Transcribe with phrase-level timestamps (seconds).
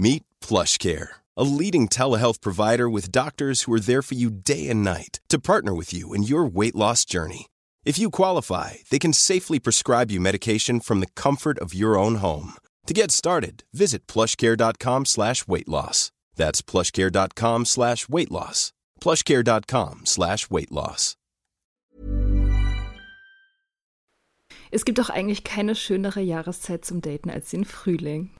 [0.00, 4.84] Meet PlushCare, a leading telehealth provider with doctors who are there for you day and
[4.84, 7.46] night to partner with you in your weight loss journey.
[7.84, 12.16] If you qualify, they can safely prescribe you medication from the comfort of your own
[12.16, 12.52] home.
[12.86, 16.12] To get started, visit plushcare.com slash weight loss.
[16.36, 18.72] That's plushcare.com slash weight loss.
[19.00, 21.16] plushcare.com slash weight loss.
[24.70, 28.30] Es gibt doch eigentlich keine schönere Jahreszeit zum Daten als den Frühling.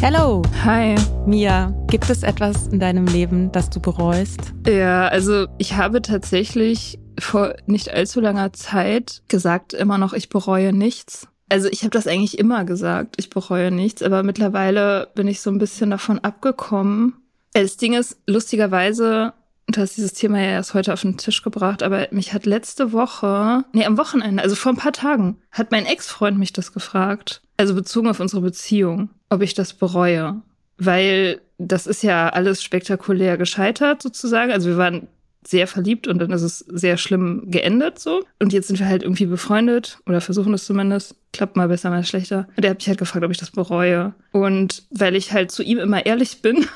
[0.00, 0.94] Hello, Hi.
[1.26, 1.74] Mia.
[1.90, 4.54] Gibt es etwas in deinem Leben, das du bereust?
[4.66, 10.72] Ja, also ich habe tatsächlich vor nicht allzu langer Zeit gesagt immer noch, ich bereue
[10.72, 11.26] nichts.
[11.48, 15.50] Also ich habe das eigentlich immer gesagt, ich bereue nichts, aber mittlerweile bin ich so
[15.50, 17.14] ein bisschen davon abgekommen.
[17.52, 19.32] Äh, Das Ding ist, lustigerweise,
[19.66, 22.92] du hast dieses Thema ja erst heute auf den Tisch gebracht, aber mich hat letzte
[22.92, 27.42] Woche, nee, am Wochenende, also vor ein paar Tagen, hat mein Ex-Freund mich das gefragt.
[27.56, 30.40] Also bezogen auf unsere Beziehung, ob ich das bereue.
[30.78, 34.52] Weil das ist ja alles spektakulär gescheitert sozusagen.
[34.52, 35.08] Also wir waren
[35.46, 38.22] sehr verliebt und dann ist es sehr schlimm geendet so.
[38.38, 41.16] Und jetzt sind wir halt irgendwie befreundet oder versuchen es zumindest.
[41.32, 42.48] Klappt mal besser, mal schlechter.
[42.56, 44.14] Und er hat mich halt gefragt, ob ich das bereue.
[44.32, 46.66] Und weil ich halt zu ihm immer ehrlich bin,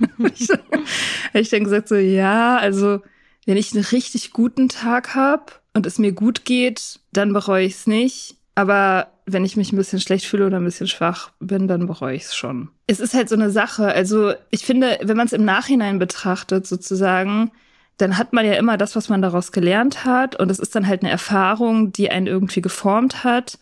[0.18, 3.00] habe ich, dann- gesagt so, ja, also
[3.46, 7.74] wenn ich einen richtig guten Tag habe und es mir gut geht, dann bereue ich
[7.74, 8.36] es nicht.
[8.54, 12.14] Aber wenn ich mich ein bisschen schlecht fühle oder ein bisschen schwach bin, dann bereue
[12.14, 12.68] ich es schon.
[12.86, 13.86] Es ist halt so eine Sache.
[13.86, 17.50] Also ich finde, wenn man es im Nachhinein betrachtet, sozusagen,
[17.98, 20.36] dann hat man ja immer das, was man daraus gelernt hat.
[20.36, 23.58] Und es ist dann halt eine Erfahrung, die einen irgendwie geformt hat.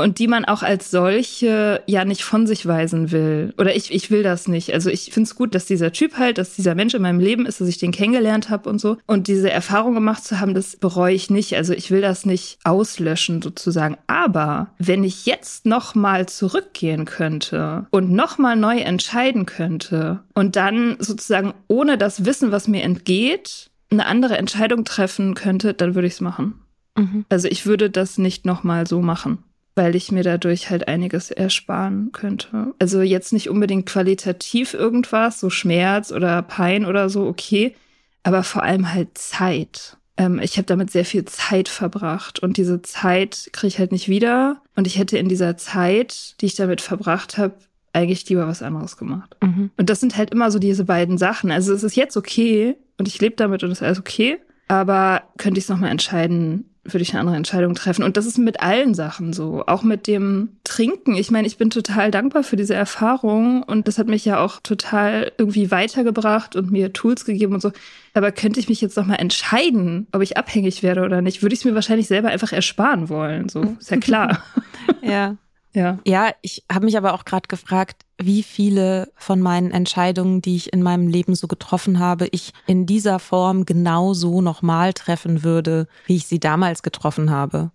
[0.00, 3.54] Und die man auch als solche ja nicht von sich weisen will.
[3.58, 4.72] Oder ich, ich will das nicht.
[4.72, 7.46] Also ich finde es gut, dass dieser Typ halt, dass dieser Mensch in meinem Leben
[7.46, 8.96] ist, dass ich den kennengelernt habe und so.
[9.06, 11.56] Und diese Erfahrung gemacht zu haben, das bereue ich nicht.
[11.56, 13.96] Also ich will das nicht auslöschen sozusagen.
[14.06, 20.56] Aber wenn ich jetzt noch mal zurückgehen könnte und noch mal neu entscheiden könnte und
[20.56, 26.06] dann sozusagen ohne das Wissen, was mir entgeht, eine andere Entscheidung treffen könnte, dann würde
[26.06, 26.54] ich es machen.
[26.96, 27.24] Mhm.
[27.28, 29.38] Also ich würde das nicht nochmal so machen,
[29.74, 32.74] weil ich mir dadurch halt einiges ersparen könnte.
[32.78, 37.74] Also jetzt nicht unbedingt qualitativ irgendwas, so Schmerz oder Pein oder so, okay,
[38.22, 39.96] aber vor allem halt Zeit.
[40.16, 44.08] Ähm, ich habe damit sehr viel Zeit verbracht und diese Zeit kriege ich halt nicht
[44.08, 44.60] wieder.
[44.76, 47.54] Und ich hätte in dieser Zeit, die ich damit verbracht habe,
[47.92, 49.36] eigentlich lieber was anderes gemacht.
[49.42, 49.70] Mhm.
[49.76, 51.50] Und das sind halt immer so diese beiden Sachen.
[51.50, 54.38] Also es ist jetzt okay, und ich lebe damit und es ist alles okay.
[54.68, 58.02] Aber könnte ich es nochmal entscheiden, würde ich eine andere Entscheidung treffen.
[58.02, 59.64] Und das ist mit allen Sachen so.
[59.66, 61.14] Auch mit dem Trinken.
[61.14, 64.60] Ich meine, ich bin total dankbar für diese Erfahrung und das hat mich ja auch
[64.62, 67.72] total irgendwie weitergebracht und mir Tools gegeben und so.
[68.14, 71.60] Aber könnte ich mich jetzt nochmal entscheiden, ob ich abhängig werde oder nicht, würde ich
[71.60, 73.48] es mir wahrscheinlich selber einfach ersparen wollen.
[73.48, 74.42] So, ist ja klar.
[75.02, 75.36] ja.
[75.72, 75.98] Ja.
[76.04, 80.72] Ja, ich habe mich aber auch gerade gefragt, wie viele von meinen Entscheidungen, die ich
[80.72, 85.86] in meinem Leben so getroffen habe, ich in dieser Form genau so nochmal treffen würde,
[86.06, 87.70] wie ich sie damals getroffen habe.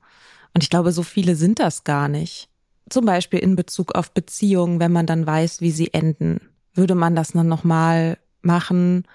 [0.54, 2.50] Und ich glaube, so viele sind das gar nicht.
[2.90, 6.42] Zum Beispiel in Bezug auf Beziehungen, wenn man dann weiß, wie sie enden.
[6.74, 9.06] Würde man das dann nochmal machen?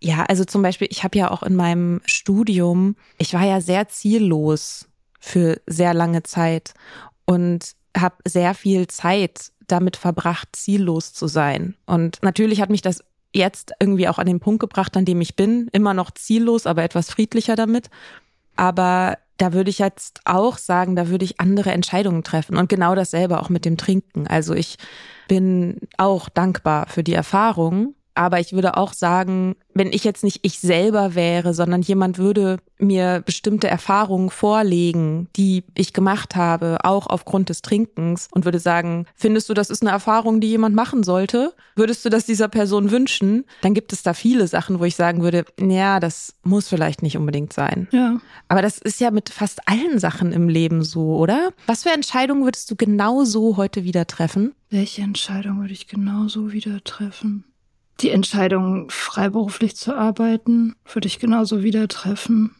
[0.00, 3.88] Ja, also zum Beispiel, ich habe ja auch in meinem Studium, ich war ja sehr
[3.88, 4.88] ziellos
[5.20, 6.74] für sehr lange Zeit.
[7.24, 11.76] Und habe sehr viel Zeit damit verbracht, ziellos zu sein.
[11.86, 13.04] Und natürlich hat mich das
[13.34, 15.68] jetzt irgendwie auch an den Punkt gebracht, an dem ich bin.
[15.72, 17.88] Immer noch ziellos, aber etwas friedlicher damit.
[18.56, 22.56] Aber da würde ich jetzt auch sagen, da würde ich andere Entscheidungen treffen.
[22.56, 24.26] Und genau dasselbe auch mit dem Trinken.
[24.26, 24.76] Also ich
[25.28, 30.40] bin auch dankbar für die Erfahrung, aber ich würde auch sagen, wenn ich jetzt nicht
[30.42, 37.06] ich selber wäre, sondern jemand würde mir bestimmte Erfahrungen vorlegen, die ich gemacht habe, auch
[37.06, 41.02] aufgrund des Trinkens und würde sagen, findest du, das ist eine Erfahrung, die jemand machen
[41.04, 41.54] sollte?
[41.74, 43.44] Würdest du das dieser Person wünschen?
[43.62, 47.16] Dann gibt es da viele Sachen, wo ich sagen würde, ja, das muss vielleicht nicht
[47.16, 47.88] unbedingt sein.
[47.92, 48.20] Ja.
[48.48, 51.50] Aber das ist ja mit fast allen Sachen im Leben so, oder?
[51.66, 54.54] Was für Entscheidungen würdest du genau so heute wieder treffen?
[54.70, 57.44] Welche Entscheidung würde ich genau so wieder treffen?
[58.02, 62.54] Die Entscheidung, freiberuflich zu arbeiten, würde ich genauso wieder treffen.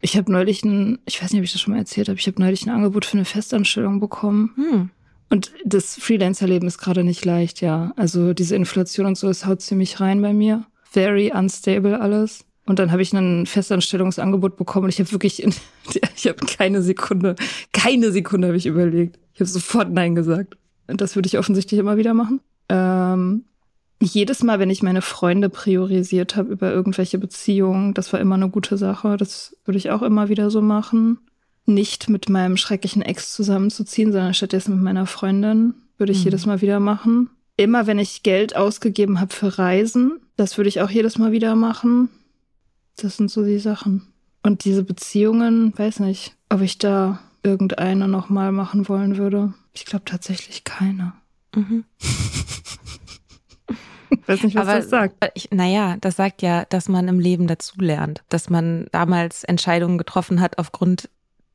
[0.00, 2.26] Ich habe neulich ein, ich weiß nicht, ob ich das schon mal erzählt habe, ich
[2.28, 4.52] habe neulich ein Angebot für eine Festanstellung bekommen.
[4.54, 4.90] Hm.
[5.28, 7.92] Und das Freelancer-Leben ist gerade nicht leicht, ja.
[7.96, 10.64] Also diese Inflation und so, es haut ziemlich rein bei mir.
[10.84, 12.44] Very unstable alles.
[12.66, 15.52] Und dann habe ich ein Festanstellungsangebot bekommen und ich habe wirklich, in,
[16.16, 17.34] ich habe keine Sekunde,
[17.72, 19.18] keine Sekunde habe ich überlegt.
[19.34, 20.56] Ich habe sofort Nein gesagt.
[20.86, 22.40] Und das würde ich offensichtlich immer wieder machen.
[22.68, 23.44] Ähm,
[24.00, 28.50] jedes Mal, wenn ich meine Freunde priorisiert habe über irgendwelche Beziehungen, das war immer eine
[28.50, 29.16] gute Sache.
[29.16, 31.18] Das würde ich auch immer wieder so machen.
[31.64, 36.24] Nicht mit meinem schrecklichen Ex zusammenzuziehen, sondern stattdessen mit meiner Freundin würde ich mhm.
[36.24, 37.30] jedes Mal wieder machen.
[37.56, 41.56] Immer wenn ich Geld ausgegeben habe für Reisen, das würde ich auch jedes Mal wieder
[41.56, 42.10] machen.
[42.96, 44.06] Das sind so die Sachen.
[44.42, 49.54] Und diese Beziehungen, weiß nicht, ob ich da irgendeine nochmal machen wollen würde.
[49.72, 51.14] Ich glaube tatsächlich keine.
[51.54, 51.84] Mhm.
[54.26, 55.30] weiß nicht, was Aber, das sagt.
[55.34, 60.40] Ich, naja, das sagt ja, dass man im Leben dazulernt, dass man damals Entscheidungen getroffen
[60.40, 61.08] hat aufgrund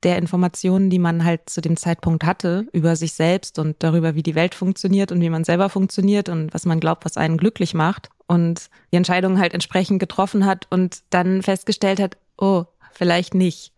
[0.03, 4.23] der Informationen, die man halt zu dem Zeitpunkt hatte über sich selbst und darüber, wie
[4.23, 7.73] die Welt funktioniert und wie man selber funktioniert und was man glaubt, was einen glücklich
[7.73, 12.63] macht und die Entscheidungen halt entsprechend getroffen hat und dann festgestellt hat, oh,
[12.93, 13.73] vielleicht nicht.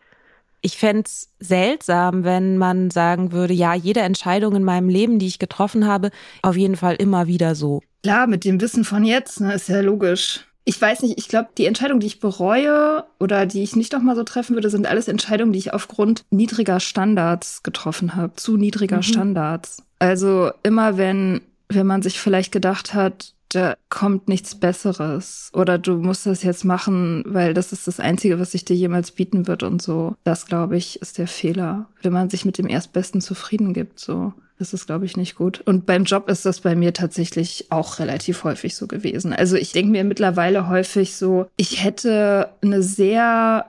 [0.66, 5.38] Ich fände seltsam, wenn man sagen würde, ja, jede Entscheidung in meinem Leben, die ich
[5.38, 6.10] getroffen habe,
[6.42, 7.82] auf jeden Fall immer wieder so.
[8.02, 10.46] Klar, mit dem Wissen von jetzt, ne, ist ja logisch.
[10.66, 14.16] Ich weiß nicht, ich glaube, die Entscheidungen, die ich bereue oder die ich nicht nochmal
[14.16, 18.98] so treffen würde, sind alles Entscheidungen, die ich aufgrund niedriger Standards getroffen habe, zu niedriger
[18.98, 19.04] mhm.
[19.04, 19.84] Standards.
[20.00, 25.98] Also immer wenn, wenn man sich vielleicht gedacht hat, da kommt nichts Besseres oder du
[25.98, 29.64] musst das jetzt machen, weil das ist das Einzige, was sich dir jemals bieten wird
[29.64, 30.16] und so.
[30.24, 34.34] Das, glaube ich, ist der Fehler, wenn man sich mit dem Erstbesten zufrieden gibt, so.
[34.60, 35.62] Das ist, glaube ich, nicht gut.
[35.66, 39.34] Und beim Job ist das bei mir tatsächlich auch relativ häufig so gewesen.
[39.34, 43.66] Also ich denke mir mittlerweile häufig so, ich hätte eine sehr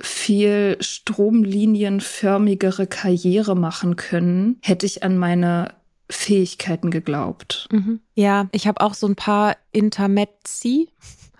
[0.00, 5.74] viel stromlinienförmigere Karriere machen können, hätte ich an meine
[6.10, 7.68] Fähigkeiten geglaubt.
[7.70, 8.00] Mhm.
[8.14, 10.88] Ja, ich habe auch so ein paar Intermezzi,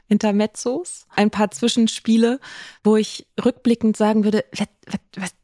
[0.08, 2.40] Intermezzos, ein paar Zwischenspiele,
[2.82, 5.34] wo ich rückblickend sagen würde, was, was, was,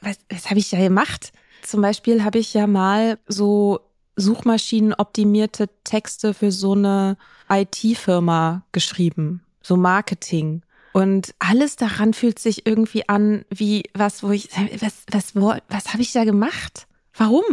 [0.00, 1.32] was, was habe ich da gemacht?
[1.62, 3.80] Zum Beispiel habe ich ja mal so
[4.16, 7.16] suchmaschinenoptimierte Texte für so eine
[7.48, 10.62] IT-Firma geschrieben, so Marketing.
[10.92, 15.34] Und alles daran fühlt sich irgendwie an wie was, wo ich, was, was,
[15.68, 16.86] was habe ich da gemacht?
[17.16, 17.44] Warum?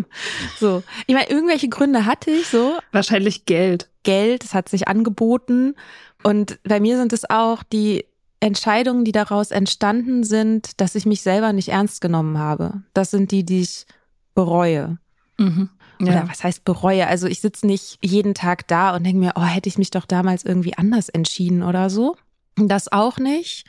[0.60, 2.80] So, ich meine, irgendwelche Gründe hatte ich so.
[2.92, 3.90] Wahrscheinlich Geld.
[4.04, 5.76] Geld, es hat sich angeboten.
[6.24, 8.06] Und bei mir sind es auch die
[8.40, 12.84] Entscheidungen, die daraus entstanden sind, dass ich mich selber nicht ernst genommen habe.
[12.94, 13.86] Das sind die, die ich
[14.34, 14.98] bereue.
[15.38, 15.70] Mhm.
[16.00, 16.08] Ja.
[16.08, 17.08] Oder was heißt bereue?
[17.08, 20.06] Also ich sitze nicht jeden Tag da und denke mir, oh, hätte ich mich doch
[20.06, 22.16] damals irgendwie anders entschieden oder so.
[22.56, 23.66] Das auch nicht.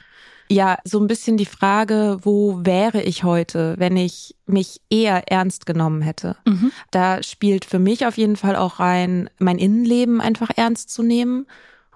[0.51, 5.65] Ja, so ein bisschen die Frage, wo wäre ich heute, wenn ich mich eher ernst
[5.65, 6.37] genommen hätte?
[6.45, 6.73] Mhm.
[6.91, 11.47] Da spielt für mich auf jeden Fall auch rein, mein Innenleben einfach ernst zu nehmen.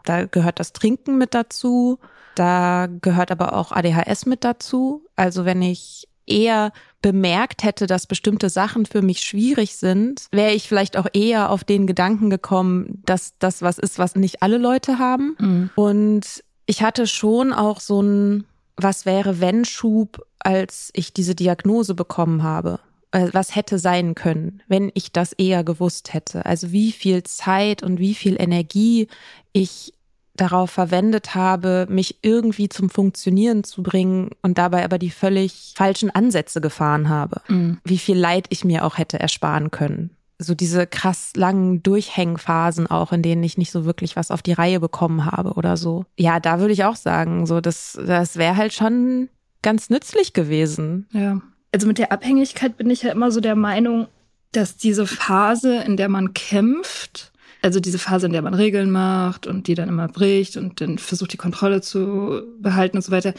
[0.04, 1.98] Da gehört das Trinken mit dazu.
[2.36, 5.04] Da gehört aber auch ADHS mit dazu.
[5.16, 10.68] Also wenn ich eher bemerkt hätte, dass bestimmte Sachen für mich schwierig sind, wäre ich
[10.68, 15.00] vielleicht auch eher auf den Gedanken gekommen, dass das was ist, was nicht alle Leute
[15.00, 15.36] haben.
[15.40, 15.70] Mhm.
[15.74, 18.44] Und ich hatte schon auch so ein
[18.76, 22.80] Was wäre wenn Schub, als ich diese Diagnose bekommen habe.
[23.12, 26.44] Äh, was hätte sein können, wenn ich das eher gewusst hätte?
[26.44, 29.08] Also wie viel Zeit und wie viel Energie
[29.52, 29.94] ich
[30.36, 36.10] darauf verwendet habe, mich irgendwie zum Funktionieren zu bringen und dabei aber die völlig falschen
[36.10, 37.40] Ansätze gefahren habe.
[37.46, 37.78] Mhm.
[37.84, 40.10] Wie viel Leid ich mir auch hätte ersparen können.
[40.38, 44.52] So diese krass langen Durchhängphasen auch, in denen ich nicht so wirklich was auf die
[44.52, 46.04] Reihe bekommen habe oder so.
[46.18, 49.28] Ja, da würde ich auch sagen, so das, das wäre halt schon
[49.62, 51.06] ganz nützlich gewesen.
[51.12, 51.40] Ja.
[51.72, 54.06] Also mit der Abhängigkeit bin ich ja immer so der Meinung,
[54.52, 59.46] dass diese Phase, in der man kämpft, also diese Phase, in der man Regeln macht
[59.46, 63.34] und die dann immer bricht und dann versucht, die Kontrolle zu behalten und so weiter.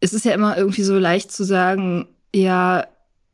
[0.00, 2.86] Es ist ja immer irgendwie so leicht zu sagen, ja,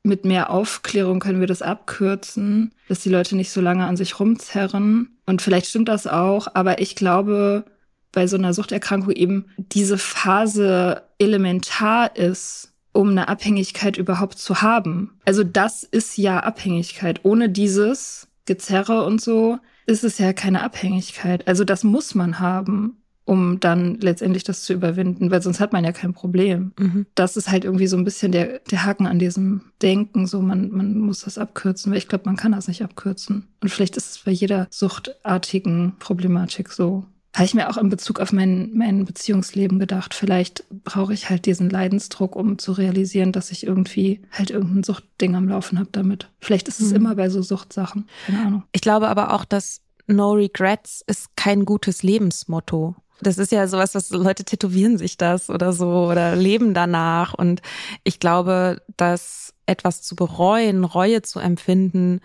[0.03, 4.19] mit mehr Aufklärung können wir das abkürzen, dass die Leute nicht so lange an sich
[4.19, 5.17] rumzerren.
[5.27, 7.65] Und vielleicht stimmt das auch, aber ich glaube,
[8.11, 15.19] bei so einer Suchterkrankung eben diese Phase elementar ist, um eine Abhängigkeit überhaupt zu haben.
[15.25, 17.21] Also das ist ja Abhängigkeit.
[17.25, 21.49] Ohne dieses Gezerre und so ist es ja keine Abhängigkeit.
[21.49, 25.85] Also das muss man haben, um dann letztendlich das zu überwinden, weil sonst hat man
[25.85, 26.73] ja kein Problem.
[26.79, 27.07] Mhm.
[27.15, 30.71] Das ist halt irgendwie so ein bisschen der, der Haken an diesem Denken, so man,
[30.71, 33.49] man muss das abkürzen, weil ich glaube, man kann das nicht abkürzen.
[33.61, 37.05] Und vielleicht ist es bei jeder suchtartigen Problematik so.
[37.35, 40.13] Habe ich mir auch in Bezug auf mein, mein Beziehungsleben gedacht.
[40.13, 45.35] Vielleicht brauche ich halt diesen Leidensdruck, um zu realisieren, dass ich irgendwie halt irgendein Suchtding
[45.35, 46.29] am Laufen habe damit.
[46.41, 46.97] Vielleicht ist es mhm.
[46.97, 48.07] immer bei so Suchtsachen.
[48.27, 48.63] Keine Ahnung.
[48.73, 52.97] Ich glaube aber auch, dass No Regrets ist kein gutes Lebensmotto.
[53.23, 57.35] Das ist ja sowas, was Leute tätowieren sich das oder so oder leben danach.
[57.35, 57.63] Und
[58.05, 62.21] ich glaube, dass etwas zu bereuen, Reue zu empfinden,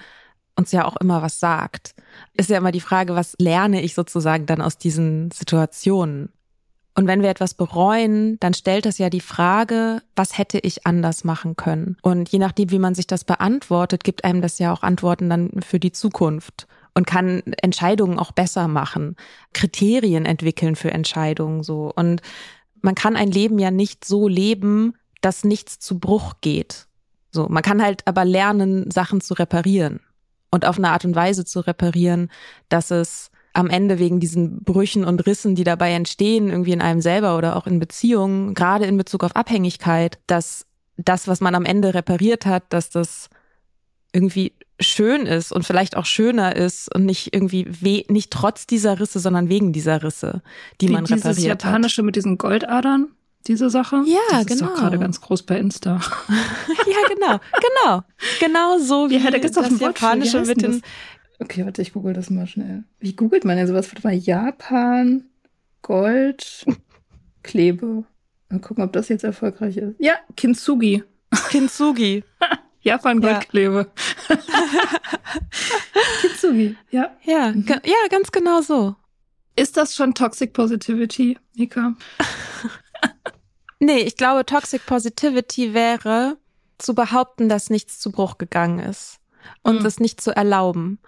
[0.56, 1.94] uns ja auch immer was sagt.
[2.34, 6.30] Ist ja immer die Frage, was lerne ich sozusagen dann aus diesen Situationen?
[6.96, 11.24] Und wenn wir etwas bereuen, dann stellt das ja die Frage, was hätte ich anders
[11.24, 11.96] machen können?
[12.02, 15.52] Und je nachdem, wie man sich das beantwortet, gibt einem das ja auch Antworten dann
[15.62, 19.18] für die Zukunft und kann Entscheidungen auch besser machen,
[19.54, 21.94] Kriterien entwickeln für Entscheidungen so.
[21.96, 22.24] Und
[22.82, 26.88] man kann ein Leben ja nicht so leben, dass nichts zu Bruch geht.
[27.30, 30.00] So, man kann halt aber lernen, Sachen zu reparieren
[30.50, 32.32] und auf eine Art und Weise zu reparieren,
[32.68, 37.02] dass es am Ende wegen diesen Brüchen und Rissen, die dabei entstehen, irgendwie in einem
[37.02, 40.66] selber oder auch in Beziehungen, gerade in Bezug auf Abhängigkeit, dass
[40.98, 43.30] das, was man am Ende repariert hat, dass das
[44.14, 49.00] irgendwie schön ist und vielleicht auch schöner ist und nicht irgendwie we nicht trotz dieser
[49.00, 50.42] Risse, sondern wegen dieser Risse,
[50.82, 52.06] die Wie man repariert dieses japanische hat.
[52.06, 53.08] mit diesen Goldadern
[53.48, 54.04] diese Sache?
[54.06, 54.54] Ja, das genau.
[54.54, 56.00] ist doch gerade ganz groß bei Insta.
[56.30, 57.40] ja, genau,
[57.84, 58.04] genau,
[58.40, 60.82] genau so wie ja, da gibt's das japanische mit den.
[61.40, 62.84] Okay, warte, ich google das mal schnell.
[63.00, 63.88] Wie googelt man denn sowas?
[63.90, 65.26] Warte mal, Japan,
[65.82, 66.66] Gold,
[67.44, 68.04] Klebe.
[68.50, 69.96] Mal gucken, ob das jetzt erfolgreich ist.
[70.00, 71.04] Ja, Kintsugi.
[71.50, 72.24] Kintsugi.
[72.82, 73.88] Japan Goldklebe.
[74.30, 74.37] Ja.
[76.22, 77.16] Kintsugi, ja.
[77.24, 77.66] Ja, mhm.
[77.68, 78.96] ja, ganz genau so.
[79.56, 81.94] Ist das schon Toxic Positivity, Nika?
[83.80, 86.38] Nee, ich glaube, Toxic Positivity wäre
[86.78, 89.20] zu behaupten, dass nichts zu Bruch gegangen ist
[89.62, 89.86] und mhm.
[89.86, 91.00] es nicht zu erlauben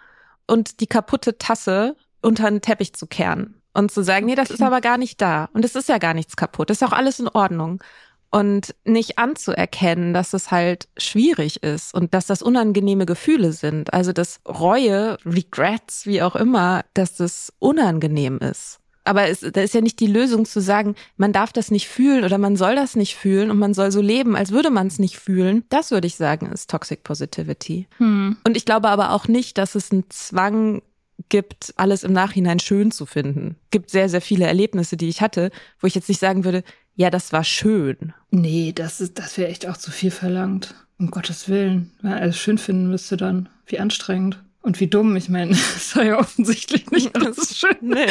[0.48, 4.56] und die kaputte Tasse unter den Teppich zu kehren und zu sagen, nee, das okay.
[4.56, 7.20] ist aber gar nicht da und es ist ja gar nichts kaputt, ist auch alles
[7.20, 7.84] in Ordnung
[8.32, 14.14] und nicht anzuerkennen, dass es halt schwierig ist und dass das unangenehme Gefühle sind, also
[14.14, 18.80] dass Reue, Regrets, wie auch immer, dass das unangenehm ist.
[19.06, 22.24] Aber es, da ist ja nicht die Lösung zu sagen, man darf das nicht fühlen
[22.24, 25.00] oder man soll das nicht fühlen und man soll so leben, als würde man es
[25.00, 25.64] nicht fühlen.
[25.70, 27.88] Das würde ich sagen, ist Toxic Positivity.
[27.98, 28.38] Hm.
[28.44, 30.84] Und ich glaube aber auch nicht, dass es einen Zwang
[31.30, 33.56] gibt, alles im Nachhinein schön zu finden.
[33.72, 36.64] Gibt sehr, sehr viele Erlebnisse, die ich hatte, wo ich jetzt nicht sagen würde,
[37.00, 38.12] ja, das war schön.
[38.30, 40.76] Nee, das ist, das wäre echt auch zu viel verlangt.
[40.98, 41.92] Um Gottes Willen.
[42.02, 43.48] Wenn man alles schön finden müsste dann.
[43.66, 44.44] Wie anstrengend.
[44.62, 47.78] Und wie dumm, ich meine, das war ja offensichtlich nicht alles schön.
[47.80, 48.08] Nee.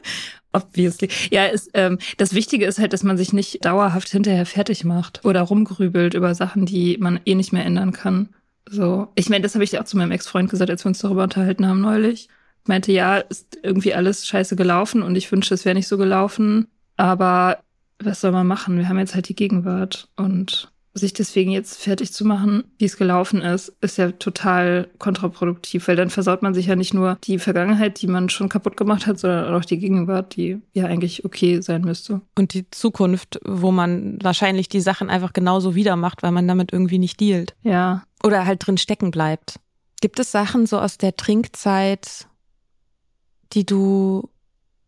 [0.54, 1.10] Obviously.
[1.30, 5.22] Ja, ist, ähm, das Wichtige ist halt, dass man sich nicht dauerhaft hinterher fertig macht
[5.26, 8.30] oder rumgrübelt über Sachen, die man eh nicht mehr ändern kann.
[8.66, 11.24] So, ich meine, das habe ich auch zu meinem Ex-Freund gesagt, als wir uns darüber
[11.24, 12.30] unterhalten haben neulich.
[12.62, 15.98] Ich meinte, ja, ist irgendwie alles scheiße gelaufen und ich wünschte, es wäre nicht so
[15.98, 16.68] gelaufen.
[16.96, 17.58] Aber
[18.04, 18.78] was soll man machen?
[18.78, 22.98] Wir haben jetzt halt die Gegenwart und sich deswegen jetzt fertig zu machen, wie es
[22.98, 27.38] gelaufen ist, ist ja total kontraproduktiv, weil dann versaut man sich ja nicht nur die
[27.38, 31.60] Vergangenheit, die man schon kaputt gemacht hat, sondern auch die Gegenwart, die ja eigentlich okay
[31.62, 32.20] sein müsste.
[32.36, 36.72] Und die Zukunft, wo man wahrscheinlich die Sachen einfach genauso wieder macht, weil man damit
[36.72, 37.54] irgendwie nicht dealt.
[37.62, 38.04] Ja.
[38.22, 39.58] Oder halt drin stecken bleibt.
[40.02, 42.26] Gibt es Sachen so aus der Trinkzeit,
[43.54, 44.28] die du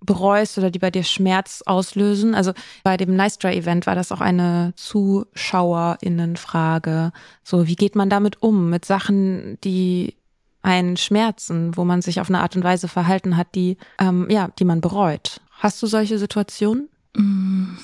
[0.05, 2.35] bereust oder die bei dir Schmerz auslösen?
[2.35, 7.13] Also bei dem Nice Dry Event war das auch eine Zuschauerinnenfrage.
[7.43, 8.69] So, wie geht man damit um?
[8.71, 10.15] Mit Sachen, die
[10.63, 14.49] einen schmerzen, wo man sich auf eine Art und Weise verhalten hat, die, ähm, ja,
[14.59, 15.41] die man bereut.
[15.59, 16.89] Hast du solche Situationen?
[17.15, 17.77] Mm,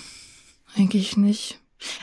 [0.76, 1.60] eigentlich nicht.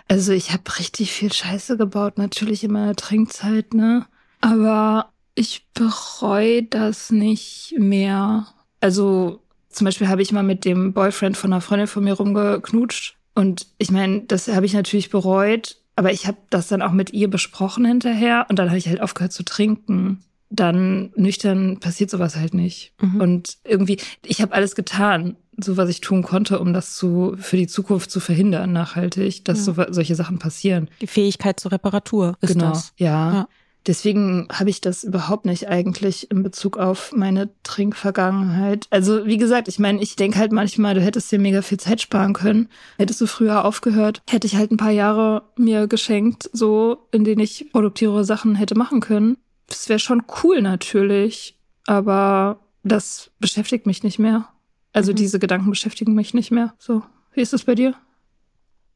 [0.07, 4.05] Also ich habe richtig viel Scheiße gebaut, natürlich in meiner Trinkzeit, ne?
[4.41, 8.47] Aber ich bereue das nicht mehr.
[8.79, 9.41] Also
[9.77, 13.15] zum Beispiel habe ich mal mit dem Boyfriend von einer Freundin von mir rumgeknutscht.
[13.35, 17.13] Und ich meine, das habe ich natürlich bereut, aber ich habe das dann auch mit
[17.13, 20.23] ihr besprochen hinterher und dann habe ich halt aufgehört zu trinken.
[20.49, 22.93] Dann nüchtern passiert sowas halt nicht.
[23.01, 23.21] Mhm.
[23.21, 27.57] Und irgendwie, ich habe alles getan, so was ich tun konnte, um das zu für
[27.57, 29.73] die Zukunft zu verhindern, nachhaltig, dass ja.
[29.73, 30.89] so, solche Sachen passieren.
[31.01, 32.93] Die Fähigkeit zur Reparatur ist genau, das.
[32.97, 33.33] Ja.
[33.33, 33.47] ja.
[33.87, 38.85] Deswegen habe ich das überhaupt nicht eigentlich in Bezug auf meine Trinkvergangenheit.
[38.89, 42.01] Also wie gesagt, ich meine, ich denke halt manchmal, du hättest dir mega viel Zeit
[42.01, 42.67] sparen können.
[42.97, 47.39] Hättest du früher aufgehört, hätte ich halt ein paar Jahre mir geschenkt, so in denen
[47.39, 49.37] ich produktivere Sachen hätte machen können.
[49.67, 54.49] Das wäre schon cool natürlich, aber das beschäftigt mich nicht mehr.
[54.91, 55.15] Also mhm.
[55.15, 56.73] diese Gedanken beschäftigen mich nicht mehr.
[56.77, 57.03] So,
[57.33, 57.95] wie ist es bei dir?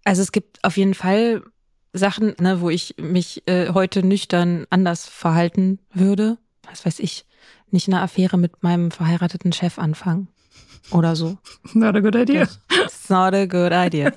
[0.03, 1.43] Also es gibt auf jeden Fall
[1.93, 6.37] Sachen, ne, wo ich mich äh, heute nüchtern anders verhalten würde.
[6.69, 7.25] Was weiß ich,
[7.69, 10.27] nicht eine Affäre mit meinem verheirateten Chef anfangen
[10.91, 11.37] oder so.
[11.73, 12.47] Not a good idea.
[12.83, 14.13] It's not a good idea.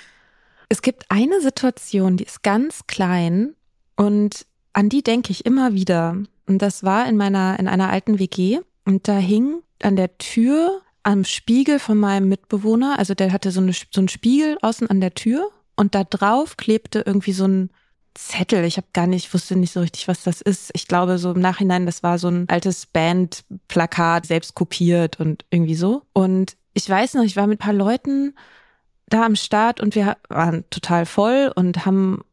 [0.68, 3.54] es gibt eine Situation, die ist ganz klein
[3.96, 6.16] und an die denke ich immer wieder.
[6.46, 8.60] Und das war in meiner, in einer alten WG.
[8.84, 13.60] Und da hing an der Tür am Spiegel von meinem Mitbewohner, also der hatte so,
[13.60, 17.70] eine, so einen Spiegel außen an der Tür und da drauf klebte irgendwie so ein
[18.12, 18.64] Zettel.
[18.66, 20.70] Ich habe gar nicht, wusste nicht so richtig, was das ist.
[20.74, 25.74] Ich glaube, so im Nachhinein, das war so ein altes Bandplakat, selbst kopiert und irgendwie
[25.74, 26.02] so.
[26.12, 28.34] Und ich weiß noch, ich war mit ein paar Leuten
[29.06, 32.24] da am Start und wir waren total voll und haben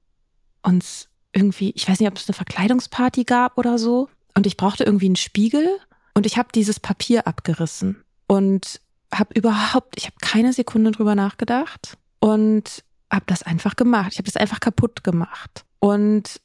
[0.62, 4.10] uns irgendwie, ich weiß nicht, ob es eine Verkleidungsparty gab oder so.
[4.36, 5.70] Und ich brauchte irgendwie einen Spiegel
[6.14, 8.82] und ich habe dieses Papier abgerissen und
[9.14, 14.14] habe überhaupt, ich habe keine Sekunde drüber nachgedacht und habe das einfach gemacht.
[14.14, 15.66] Ich habe das einfach kaputt gemacht.
[15.80, 16.42] Und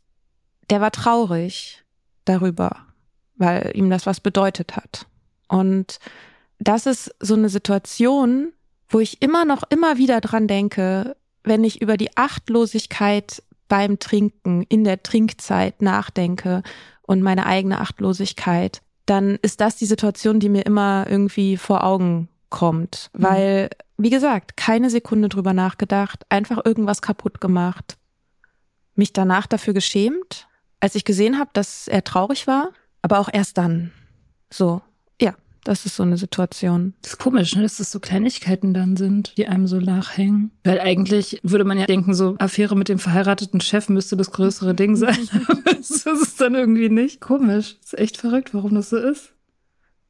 [0.71, 1.85] der war traurig
[2.25, 2.77] darüber,
[3.37, 5.07] weil ihm das was bedeutet hat.
[5.49, 5.99] Und
[6.59, 8.53] das ist so eine Situation,
[8.89, 14.63] wo ich immer noch immer wieder dran denke, wenn ich über die Achtlosigkeit beim Trinken
[14.69, 16.63] in der Trinkzeit nachdenke
[17.03, 22.29] und meine eigene Achtlosigkeit, dann ist das die Situation, die mir immer irgendwie vor Augen
[22.51, 23.23] kommt, mhm.
[23.23, 23.71] weil
[24.03, 27.97] wie gesagt, keine Sekunde drüber nachgedacht, einfach irgendwas kaputt gemacht.
[28.95, 30.49] Mich danach dafür geschämt,
[30.81, 33.93] als ich gesehen habe, dass er traurig war, aber auch erst dann.
[34.51, 34.83] So,
[35.21, 36.95] ja, das ist so eine Situation.
[37.03, 40.51] Das ist komisch, ne, dass das so Kleinigkeiten dann sind, die einem so nachhängen.
[40.65, 44.75] Weil eigentlich würde man ja denken, so Affäre mit dem verheirateten Chef müsste das größere
[44.75, 45.17] Ding sein.
[45.65, 47.21] das ist es dann irgendwie nicht.
[47.21, 47.77] Komisch.
[47.81, 49.33] Das ist echt verrückt, warum das so ist.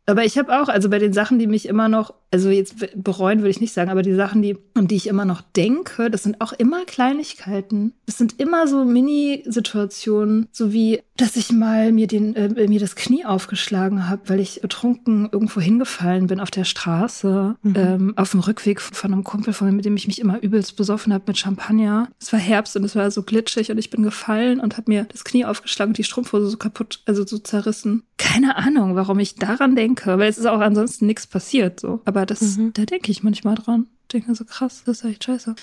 [0.07, 3.41] Aber ich habe auch, also bei den Sachen, die mich immer noch, also jetzt bereuen
[3.41, 6.23] würde ich nicht sagen, aber die Sachen, die, an die ich immer noch denke, das
[6.23, 7.93] sind auch immer Kleinigkeiten.
[8.07, 12.97] Das sind immer so Mini-Situationen, so wie, dass ich mal mir den, äh, mir das
[12.97, 17.75] Knie aufgeschlagen habe, weil ich betrunken irgendwo hingefallen bin auf der Straße, mhm.
[17.77, 20.77] ähm, auf dem Rückweg von einem Kumpel von mir, mit dem ich mich immer übelst
[20.77, 22.09] besoffen habe mit Champagner.
[22.19, 25.05] Es war Herbst und es war so glitschig und ich bin gefallen und habe mir
[25.05, 28.05] das Knie aufgeschlagen und die Strumpfhose so kaputt, also so zerrissen.
[28.17, 32.01] Keine Ahnung, warum ich daran denke weil es ist auch ansonsten nichts passiert so.
[32.05, 32.73] Aber das, mhm.
[32.73, 33.87] da denke ich manchmal dran.
[34.13, 35.55] Denke so krass, das ist echt scheiße.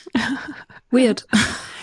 [0.91, 1.28] Weird.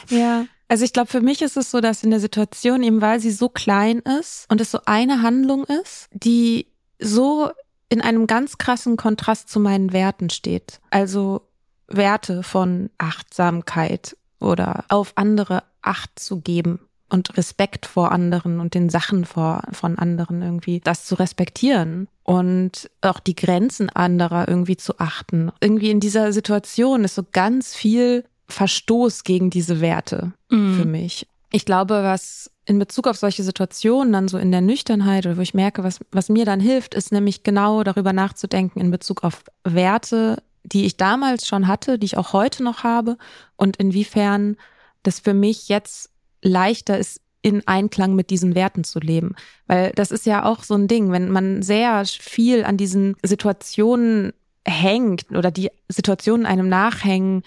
[0.08, 0.46] ja.
[0.68, 3.30] Also ich glaube, für mich ist es so, dass in der Situation, eben weil sie
[3.30, 6.66] so klein ist und es so eine Handlung ist, die
[6.98, 7.50] so
[7.88, 10.80] in einem ganz krassen Kontrast zu meinen Werten steht.
[10.90, 11.42] Also
[11.86, 18.88] Werte von Achtsamkeit oder auf andere Acht zu geben und Respekt vor anderen und den
[18.88, 24.98] Sachen vor, von anderen irgendwie, das zu respektieren und auch die Grenzen anderer irgendwie zu
[24.98, 25.52] achten.
[25.60, 30.74] Irgendwie in dieser Situation ist so ganz viel Verstoß gegen diese Werte mm.
[30.74, 31.26] für mich.
[31.52, 35.40] Ich glaube, was in Bezug auf solche Situationen dann so in der Nüchternheit oder wo
[35.40, 39.44] ich merke, was, was mir dann hilft, ist nämlich genau darüber nachzudenken in Bezug auf
[39.62, 43.16] Werte, die ich damals schon hatte, die ich auch heute noch habe
[43.54, 44.56] und inwiefern
[45.04, 46.10] das für mich jetzt
[46.42, 49.36] leichter ist, in Einklang mit diesen Werten zu leben.
[49.68, 54.32] Weil das ist ja auch so ein Ding, wenn man sehr viel an diesen Situationen
[54.66, 57.42] hängt oder die Situationen einem nachhängen,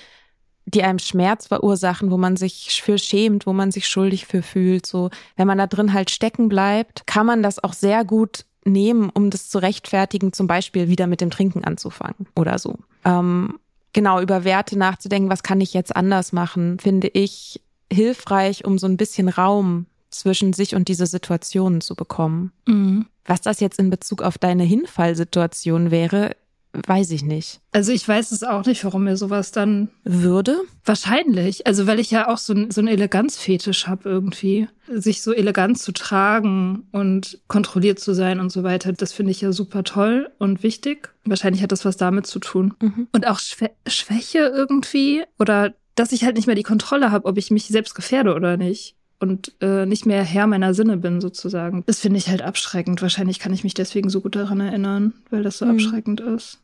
[0.65, 4.85] die einem Schmerz verursachen, wo man sich für schämt, wo man sich schuldig für fühlt.
[4.85, 9.09] So, wenn man da drin halt stecken bleibt, kann man das auch sehr gut nehmen,
[9.09, 12.77] um das zu rechtfertigen, zum Beispiel wieder mit dem Trinken anzufangen oder so.
[13.03, 13.59] Ähm,
[13.93, 18.87] genau, über Werte nachzudenken, was kann ich jetzt anders machen, finde ich hilfreich, um so
[18.87, 22.51] ein bisschen Raum zwischen sich und diese Situationen zu bekommen.
[22.67, 23.05] Mhm.
[23.25, 26.35] Was das jetzt in Bezug auf deine Hinfallsituation wäre,
[26.73, 27.61] weiß ich nicht.
[27.71, 30.61] Also ich weiß es auch nicht, warum mir sowas dann würde.
[30.85, 31.65] Wahrscheinlich.
[31.65, 34.67] Also weil ich ja auch so, so einen Eleganzfetisch habe irgendwie.
[34.87, 39.41] Sich so elegant zu tragen und kontrolliert zu sein und so weiter, das finde ich
[39.41, 41.09] ja super toll und wichtig.
[41.25, 42.73] Wahrscheinlich hat das was damit zu tun.
[42.81, 43.07] Mhm.
[43.11, 47.37] Und auch Schwä Schwäche irgendwie oder dass ich halt nicht mehr die Kontrolle habe, ob
[47.37, 51.83] ich mich selbst gefährde oder nicht und äh, nicht mehr Herr meiner Sinne bin, sozusagen.
[51.87, 53.01] Das finde ich halt abschreckend.
[53.01, 55.71] Wahrscheinlich kann ich mich deswegen so gut daran erinnern, weil das so mhm.
[55.71, 56.59] abschreckend ist.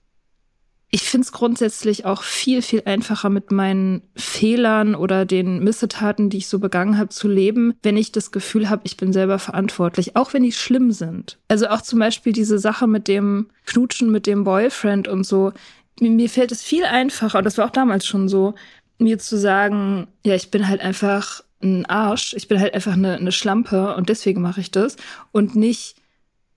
[0.90, 6.38] Ich finde es grundsätzlich auch viel, viel einfacher mit meinen Fehlern oder den Missetaten, die
[6.38, 10.16] ich so begangen habe, zu leben, wenn ich das Gefühl habe, ich bin selber verantwortlich,
[10.16, 11.40] auch wenn die schlimm sind.
[11.50, 15.52] Also auch zum Beispiel diese Sache mit dem Knutschen mit dem Boyfriend und so.
[16.00, 18.54] Mir fällt es viel einfacher, und das war auch damals schon so,
[18.98, 23.16] mir zu sagen, ja, ich bin halt einfach ein Arsch, ich bin halt einfach eine,
[23.16, 24.98] eine Schlampe und deswegen mache ich das
[25.32, 25.96] und nicht,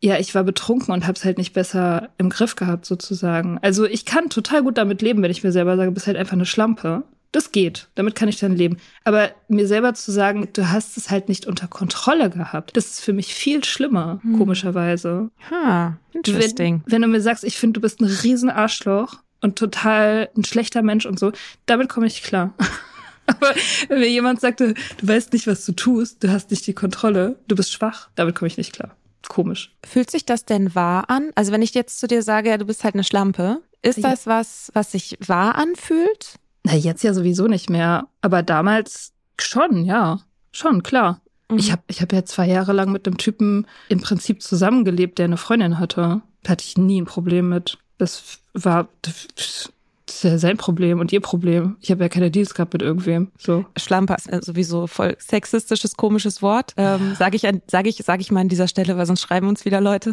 [0.00, 3.58] ja, ich war betrunken und hab's halt nicht besser im Griff gehabt sozusagen.
[3.62, 6.16] Also ich kann total gut damit leben, wenn ich mir selber sage, du bist halt
[6.16, 7.04] einfach eine Schlampe.
[7.30, 8.78] Das geht, damit kann ich dann leben.
[9.04, 13.00] Aber mir selber zu sagen, du hast es halt nicht unter Kontrolle gehabt, das ist
[13.00, 14.38] für mich viel schlimmer, hm.
[14.38, 15.30] komischerweise.
[15.50, 16.82] Ha, interesting.
[16.86, 20.82] Wenn, wenn du mir sagst, ich finde, du bist ein Riesenarschloch und total ein schlechter
[20.82, 21.32] Mensch und so,
[21.66, 22.54] damit komme ich klar.
[23.26, 23.54] Aber
[23.88, 27.38] wenn mir jemand sagte, du weißt nicht, was du tust, du hast nicht die Kontrolle,
[27.46, 28.96] du bist schwach, damit komme ich nicht klar.
[29.28, 29.76] Komisch.
[29.84, 31.30] Fühlt sich das denn wahr an?
[31.34, 34.26] Also wenn ich jetzt zu dir sage, ja, du bist halt eine Schlampe, ist das
[34.26, 36.36] was, was sich wahr anfühlt?
[36.64, 38.08] Na, jetzt ja sowieso nicht mehr.
[38.22, 40.20] Aber damals schon, ja.
[40.50, 41.20] Schon, klar.
[41.50, 41.58] Mhm.
[41.58, 45.26] Ich habe ich hab ja zwei Jahre lang mit einem Typen im Prinzip zusammengelebt, der
[45.26, 46.22] eine Freundin hatte.
[46.42, 47.78] Da hatte ich nie ein Problem mit.
[47.98, 49.70] Das war das
[50.18, 51.76] ist ja sein Problem und ihr Problem.
[51.80, 53.30] Ich habe ja keine Deals gehabt mit irgendwem.
[53.38, 53.64] So.
[53.76, 56.74] Schlampe ist sowieso voll sexistisches, komisches Wort.
[56.76, 59.64] Ähm, sage ich, sag ich, sag ich mal an dieser Stelle, weil sonst schreiben uns
[59.64, 60.12] wieder Leute.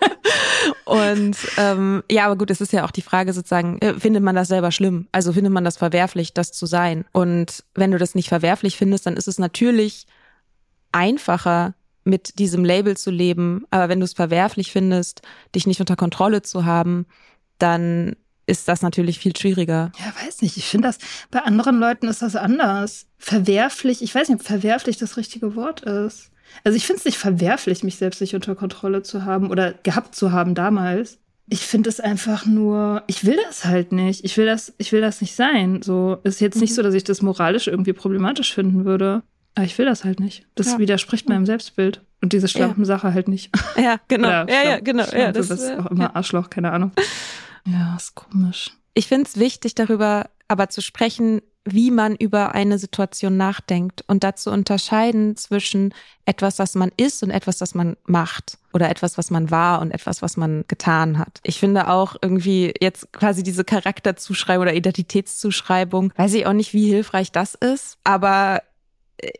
[0.84, 4.34] und ähm, ja, aber gut, es ist ja auch die Frage sozusagen, äh, findet man
[4.34, 5.06] das selber schlimm?
[5.12, 7.04] Also findet man das verwerflich, das zu sein?
[7.12, 10.06] Und wenn du das nicht verwerflich findest, dann ist es natürlich
[10.92, 13.64] einfacher, mit diesem Label zu leben.
[13.70, 15.22] Aber wenn du es verwerflich findest,
[15.56, 17.06] dich nicht unter Kontrolle zu haben,
[17.58, 18.16] dann
[18.46, 19.90] ist das natürlich viel schwieriger.
[19.98, 20.56] Ja, weiß nicht.
[20.56, 20.98] Ich finde das,
[21.30, 23.06] bei anderen Leuten ist das anders.
[23.18, 26.30] Verwerflich, ich weiß nicht, ob verwerflich das richtige Wort ist.
[26.64, 30.14] Also ich finde es nicht verwerflich, mich selbst nicht unter Kontrolle zu haben oder gehabt
[30.14, 31.18] zu haben damals.
[31.48, 34.24] Ich finde es einfach nur, ich will das halt nicht.
[34.24, 35.82] Ich will das, ich will das nicht sein.
[35.82, 36.74] So ist jetzt nicht mhm.
[36.74, 39.22] so, dass ich das moralisch irgendwie problematisch finden würde.
[39.54, 40.46] Aber ich will das halt nicht.
[40.54, 40.78] Das ja.
[40.78, 42.02] widerspricht meinem Selbstbild.
[42.22, 43.14] Und diese Schlampensache ja.
[43.14, 43.50] halt nicht.
[43.76, 44.28] Ja, genau.
[44.28, 45.04] ja, ja, genau.
[45.12, 46.92] Ja, das, das ist auch immer Arschloch, keine Ahnung.
[47.66, 48.72] Ja, ist komisch.
[48.94, 54.22] Ich finde es wichtig, darüber aber zu sprechen, wie man über eine Situation nachdenkt und
[54.22, 55.92] dazu unterscheiden zwischen
[56.24, 59.90] etwas, was man ist und etwas, was man macht oder etwas, was man war und
[59.90, 61.40] etwas, was man getan hat.
[61.42, 66.88] Ich finde auch irgendwie jetzt quasi diese Charakterzuschreibung oder Identitätszuschreibung, weiß ich auch nicht, wie
[66.88, 68.62] hilfreich das ist, aber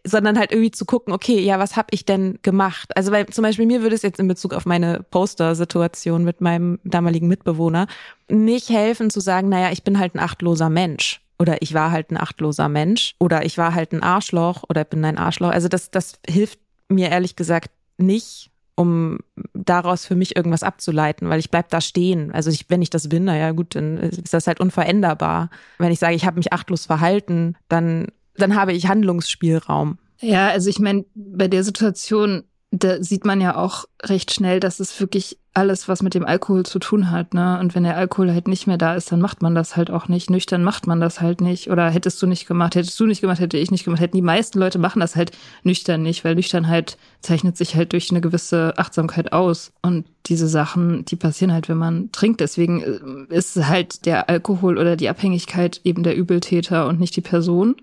[0.04, 2.96] sondern halt irgendwie zu gucken, okay, ja, was habe ich denn gemacht?
[2.96, 6.78] Also weil zum Beispiel mir würde es jetzt in Bezug auf meine Poster-Situation mit meinem
[6.84, 7.86] damaligen Mitbewohner
[8.28, 12.10] nicht helfen zu sagen, naja, ich bin halt ein achtloser Mensch oder ich war halt
[12.10, 15.50] ein achtloser Mensch oder ich war halt ein Arschloch oder bin ein Arschloch.
[15.50, 16.58] Also das, das hilft
[16.88, 19.18] mir ehrlich gesagt nicht, um
[19.54, 22.30] daraus für mich irgendwas abzuleiten, weil ich bleib da stehen.
[22.32, 25.50] Also ich, wenn ich das bin, naja gut, dann ist das halt unveränderbar.
[25.78, 28.08] Wenn ich sage, ich habe mich achtlos verhalten, dann
[28.38, 29.99] dann habe ich Handlungsspielraum.
[30.20, 34.81] Ja, also ich meine, bei der Situation, da sieht man ja auch recht schnell, dass
[34.81, 37.59] es wirklich alles, was mit dem Alkohol zu tun hat, ne?
[37.59, 40.07] Und wenn der Alkohol halt nicht mehr da ist, dann macht man das halt auch
[40.07, 40.29] nicht.
[40.29, 41.70] Nüchtern macht man das halt nicht.
[41.70, 44.03] Oder hättest du nicht gemacht, hättest du nicht gemacht, hätte ich nicht gemacht.
[44.03, 45.31] Hätten die meisten Leute machen das halt
[45.62, 49.72] nüchtern nicht, weil Nüchternheit zeichnet sich halt durch eine gewisse Achtsamkeit aus.
[49.81, 52.40] Und diese Sachen, die passieren halt, wenn man trinkt.
[52.40, 57.22] Deswegen äh, ist halt der Alkohol oder die Abhängigkeit eben der Übeltäter und nicht die
[57.22, 57.77] Person.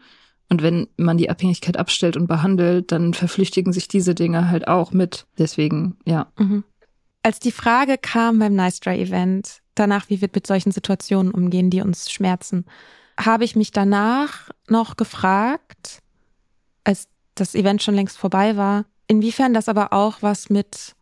[0.54, 4.92] Und wenn man die Abhängigkeit abstellt und behandelt, dann verflüchtigen sich diese Dinge halt auch
[4.92, 5.26] mit.
[5.40, 6.28] Deswegen, ja.
[6.38, 6.64] Mhm.
[7.24, 11.72] Als die Frage kam beim Nice Dry Event, danach, wie wir mit solchen Situationen umgehen,
[11.72, 12.66] die uns schmerzen,
[13.20, 16.04] habe ich mich danach noch gefragt,
[16.84, 20.94] als das Event schon längst vorbei war, inwiefern das aber auch was mit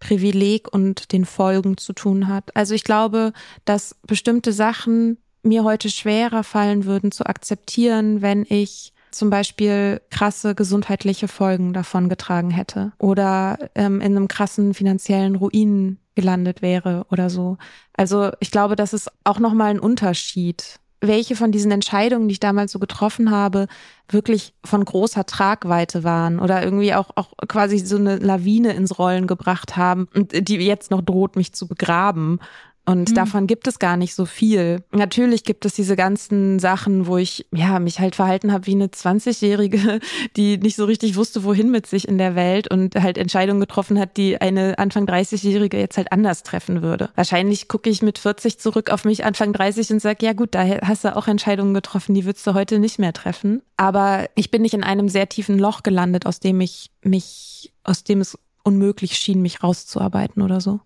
[0.00, 2.56] Privileg und den Folgen zu tun hat.
[2.56, 3.32] Also ich glaube,
[3.64, 10.54] dass bestimmte Sachen mir heute schwerer fallen würden zu akzeptieren, wenn ich zum Beispiel krasse
[10.54, 17.30] gesundheitliche Folgen davon getragen hätte oder ähm, in einem krassen finanziellen Ruin gelandet wäre oder
[17.30, 17.58] so.
[17.92, 20.80] Also ich glaube, das ist auch nochmal ein Unterschied.
[21.00, 23.68] Welche von diesen Entscheidungen, die ich damals so getroffen habe,
[24.08, 29.26] wirklich von großer Tragweite waren oder irgendwie auch, auch quasi so eine Lawine ins Rollen
[29.26, 32.40] gebracht haben und die jetzt noch droht, mich zu begraben.
[32.86, 33.14] Und mhm.
[33.14, 34.84] davon gibt es gar nicht so viel.
[34.92, 38.86] Natürlich gibt es diese ganzen Sachen, wo ich ja mich halt verhalten habe wie eine
[38.86, 39.98] 20-Jährige,
[40.36, 43.98] die nicht so richtig wusste, wohin mit sich in der Welt und halt Entscheidungen getroffen
[43.98, 47.10] hat, die eine Anfang 30-Jährige jetzt halt anders treffen würde.
[47.16, 50.64] Wahrscheinlich gucke ich mit 40 zurück auf mich Anfang 30 und sage, ja gut, da
[50.82, 53.62] hast du auch Entscheidungen getroffen, die würdest du heute nicht mehr treffen.
[53.76, 58.04] Aber ich bin nicht in einem sehr tiefen Loch gelandet, aus dem ich mich, aus
[58.04, 60.80] dem es unmöglich schien, mich rauszuarbeiten oder so.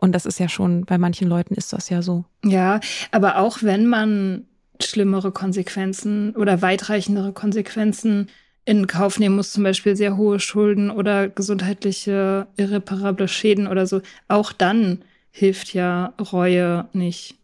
[0.00, 2.24] Und das ist ja schon, bei manchen Leuten ist das ja so.
[2.44, 2.80] Ja,
[3.12, 4.46] aber auch wenn man
[4.82, 8.28] schlimmere Konsequenzen oder weitreichendere Konsequenzen
[8.64, 14.00] in Kauf nehmen muss, zum Beispiel sehr hohe Schulden oder gesundheitliche irreparable Schäden oder so,
[14.28, 17.36] auch dann hilft ja Reue nicht.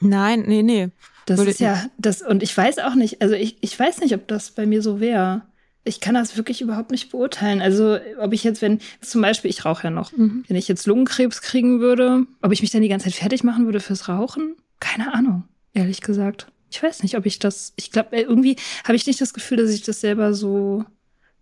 [0.00, 0.90] Nein, nee, nee.
[1.26, 4.14] Das Würde ist ja, das, und ich weiß auch nicht, also ich, ich weiß nicht,
[4.14, 5.42] ob das bei mir so wäre
[5.84, 7.60] ich kann das wirklich überhaupt nicht beurteilen.
[7.60, 10.44] Also, ob ich jetzt, wenn, zum Beispiel, ich rauche ja noch, mhm.
[10.46, 13.64] wenn ich jetzt Lungenkrebs kriegen würde, ob ich mich dann die ganze Zeit fertig machen
[13.64, 14.54] würde fürs Rauchen?
[14.80, 16.46] Keine Ahnung, ehrlich gesagt.
[16.70, 19.58] Ich weiß nicht, ob ich das, ich glaube, äh, irgendwie habe ich nicht das Gefühl,
[19.58, 20.84] dass ich das selber so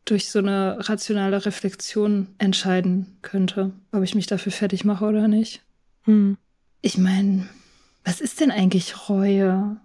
[0.04, 5.62] durch so eine rationale Reflexion entscheiden könnte, ob ich mich dafür fertig mache oder nicht.
[6.06, 6.36] Mhm.
[6.80, 7.48] Ich meine,
[8.04, 9.76] was ist denn eigentlich Reue?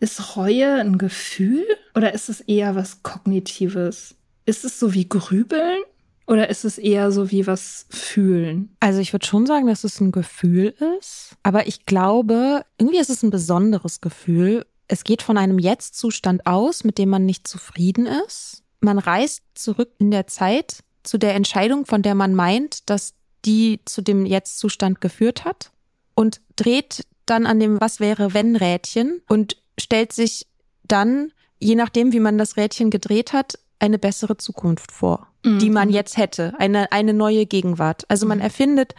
[0.00, 4.14] Ist Reue ein Gefühl oder ist es eher was Kognitives?
[4.46, 5.82] Ist es so wie Grübeln
[6.26, 8.74] oder ist es eher so wie was fühlen?
[8.80, 13.10] Also ich würde schon sagen, dass es ein Gefühl ist, aber ich glaube, irgendwie ist
[13.10, 14.66] es ein besonderes Gefühl.
[14.88, 18.62] Es geht von einem Jetzt-Zustand aus, mit dem man nicht zufrieden ist.
[18.80, 23.80] Man reist zurück in der Zeit zu der Entscheidung, von der man meint, dass die
[23.84, 25.70] zu dem Jetzt-Zustand geführt hat
[26.14, 30.46] und dreht dann an dem Was wäre wenn Rädchen und stellt sich
[30.86, 35.58] dann, je nachdem, wie man das Rädchen gedreht hat, eine bessere Zukunft vor, mhm.
[35.58, 38.04] die man jetzt hätte, eine, eine neue Gegenwart.
[38.08, 38.44] Also man mhm.
[38.44, 38.94] erfindet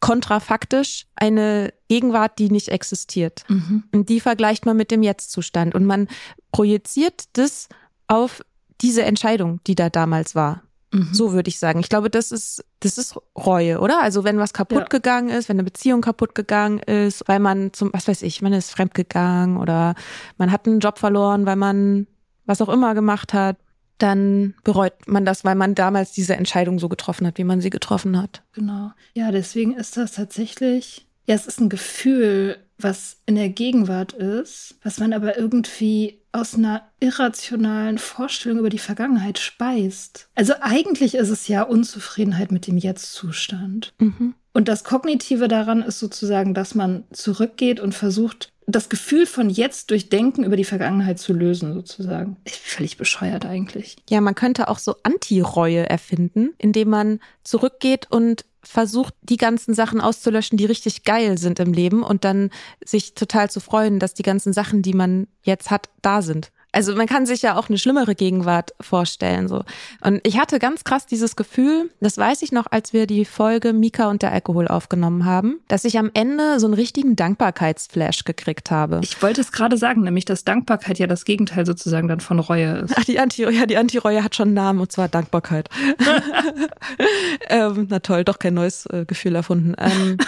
[0.00, 3.44] kontrafaktisch eine Gegenwart, die nicht existiert.
[3.48, 3.84] Mhm.
[3.92, 5.74] Und die vergleicht man mit dem Jetztzustand.
[5.74, 6.08] Und man
[6.52, 7.68] projiziert das
[8.08, 8.42] auf
[8.80, 10.62] diese Entscheidung, die da damals war.
[10.92, 11.08] Mhm.
[11.12, 11.80] So würde ich sagen.
[11.80, 14.02] Ich glaube, das ist, das ist Reue, oder?
[14.02, 14.86] Also wenn was kaputt ja.
[14.88, 18.52] gegangen ist, wenn eine Beziehung kaputt gegangen ist, weil man zum, was weiß ich, man
[18.52, 19.94] ist fremdgegangen oder
[20.36, 22.06] man hat einen Job verloren, weil man
[22.46, 23.56] was auch immer gemacht hat,
[23.98, 27.70] dann bereut man das, weil man damals diese Entscheidung so getroffen hat, wie man sie
[27.70, 28.42] getroffen hat.
[28.52, 28.92] Genau.
[29.14, 34.76] Ja, deswegen ist das tatsächlich, ja, es ist ein Gefühl, was in der Gegenwart ist,
[34.82, 40.28] was man aber irgendwie aus einer irrationalen Vorstellung über die Vergangenheit speist.
[40.34, 43.92] Also eigentlich ist es ja Unzufriedenheit mit dem Jetzt-Zustand.
[43.98, 44.34] Mhm.
[44.52, 49.90] Und das Kognitive daran ist sozusagen, dass man zurückgeht und versucht, das Gefühl von jetzt
[49.90, 52.36] durch Denken über die Vergangenheit zu lösen, sozusagen.
[52.46, 53.96] Völlig bescheuert eigentlich.
[54.08, 60.00] Ja, man könnte auch so Anti-Reue erfinden, indem man zurückgeht und versucht, die ganzen Sachen
[60.00, 62.50] auszulöschen, die richtig geil sind im Leben und dann
[62.84, 66.52] sich total zu freuen, dass die ganzen Sachen, die man jetzt hat, da sind.
[66.72, 69.64] Also man kann sich ja auch eine schlimmere Gegenwart vorstellen, so.
[70.02, 73.72] Und ich hatte ganz krass dieses Gefühl, das weiß ich noch, als wir die Folge
[73.72, 78.70] Mika und der Alkohol aufgenommen haben, dass ich am Ende so einen richtigen Dankbarkeitsflash gekriegt
[78.70, 79.00] habe.
[79.02, 82.78] Ich wollte es gerade sagen, nämlich, dass Dankbarkeit ja das Gegenteil sozusagen dann von Reue
[82.78, 82.94] ist.
[82.96, 85.68] Ach, die Anti, ja, die Anti-Reue hat schon einen Namen und zwar Dankbarkeit.
[87.48, 89.74] ähm, na toll, doch kein neues äh, Gefühl erfunden.
[89.78, 90.18] Ähm,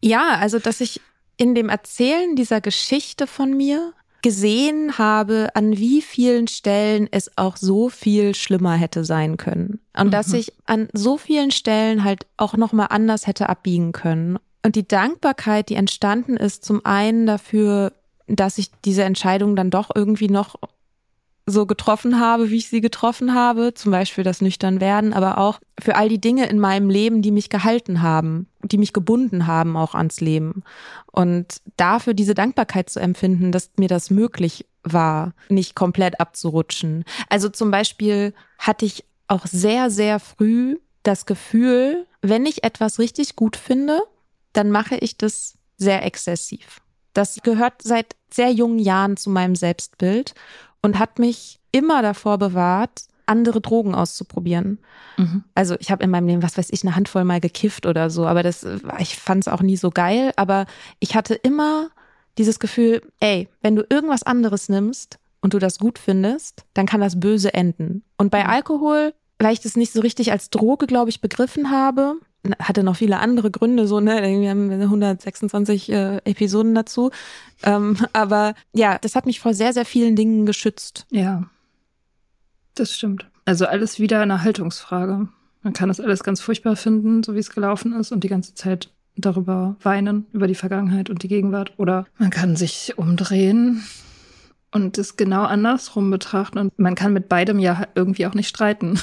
[0.00, 1.00] ja, also, dass ich
[1.36, 7.56] in dem Erzählen dieser Geschichte von mir gesehen habe, an wie vielen Stellen es auch
[7.56, 9.80] so viel schlimmer hätte sein können.
[9.96, 10.10] Und mhm.
[10.12, 14.38] dass ich an so vielen Stellen halt auch nochmal anders hätte abbiegen können.
[14.64, 17.92] Und die Dankbarkeit, die entstanden ist, zum einen dafür,
[18.28, 20.54] dass ich diese Entscheidung dann doch irgendwie noch
[21.44, 25.96] so getroffen habe, wie ich sie getroffen habe, zum Beispiel das Nüchternwerden, aber auch für
[25.96, 29.94] all die Dinge in meinem Leben, die mich gehalten haben, die mich gebunden haben auch
[29.94, 30.62] ans Leben.
[31.10, 37.04] Und dafür diese Dankbarkeit zu empfinden, dass mir das möglich war, nicht komplett abzurutschen.
[37.28, 43.36] Also zum Beispiel hatte ich auch sehr, sehr früh das Gefühl, wenn ich etwas richtig
[43.36, 44.00] gut finde,
[44.52, 46.80] dann mache ich das sehr exzessiv.
[47.14, 50.34] Das gehört seit sehr jungen Jahren zu meinem Selbstbild
[50.80, 54.78] und hat mich immer davor bewahrt, andere Drogen auszuprobieren.
[55.16, 55.44] Mhm.
[55.54, 58.26] Also ich habe in meinem Leben, was weiß ich, eine Handvoll mal gekifft oder so,
[58.26, 58.66] aber das,
[58.98, 60.32] ich fand es auch nie so geil.
[60.36, 60.66] Aber
[61.00, 61.90] ich hatte immer
[62.38, 67.00] dieses Gefühl, ey, wenn du irgendwas anderes nimmst und du das gut findest, dann kann
[67.00, 68.04] das böse enden.
[68.16, 68.50] Und bei mhm.
[68.50, 72.16] Alkohol, weil ich das nicht so richtig als Droge, glaube ich, begriffen habe,
[72.58, 74.22] hatte noch viele andere Gründe, so, ne?
[74.40, 77.10] Wir haben 126 äh, Episoden dazu.
[77.62, 81.06] Ähm, aber ja, das hat mich vor sehr, sehr vielen Dingen geschützt.
[81.10, 81.44] Ja.
[82.74, 83.26] Das stimmt.
[83.44, 85.28] Also alles wieder eine Haltungsfrage.
[85.62, 88.54] Man kann das alles ganz furchtbar finden, so wie es gelaufen ist, und die ganze
[88.54, 91.72] Zeit darüber weinen, über die Vergangenheit und die Gegenwart.
[91.76, 93.82] Oder man kann sich umdrehen
[94.70, 96.58] und es genau andersrum betrachten.
[96.58, 98.98] Und man kann mit beidem ja irgendwie auch nicht streiten.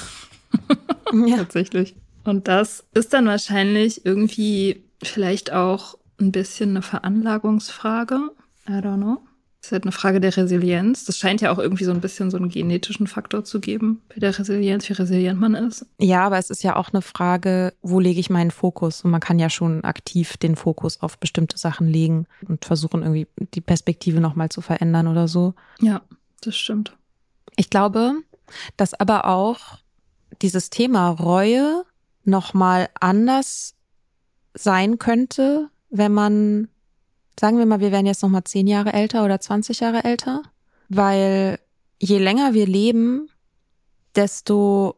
[1.26, 1.36] ja.
[1.36, 1.94] Tatsächlich.
[2.24, 8.30] Und das ist dann wahrscheinlich irgendwie vielleicht auch ein bisschen eine Veranlagungsfrage.
[8.68, 9.22] I don't know.
[9.60, 11.04] Das ist halt eine Frage der Resilienz.
[11.04, 14.16] Das scheint ja auch irgendwie so ein bisschen so einen genetischen Faktor zu geben bei
[14.16, 15.84] der Resilienz, wie resilient man ist.
[15.98, 19.04] Ja, aber es ist ja auch eine Frage, wo lege ich meinen Fokus?
[19.04, 23.26] Und man kann ja schon aktiv den Fokus auf bestimmte Sachen legen und versuchen, irgendwie
[23.54, 25.54] die Perspektive nochmal zu verändern oder so.
[25.80, 26.00] Ja,
[26.40, 26.96] das stimmt.
[27.56, 28.14] Ich glaube,
[28.78, 29.58] dass aber auch
[30.40, 31.84] dieses Thema Reue
[32.24, 33.74] nochmal anders
[34.54, 36.68] sein könnte, wenn man,
[37.40, 40.42] sagen wir mal, wir wären jetzt nochmal zehn Jahre älter oder 20 Jahre älter,
[40.90, 41.58] weil
[41.98, 43.30] je länger wir leben,
[44.14, 44.96] desto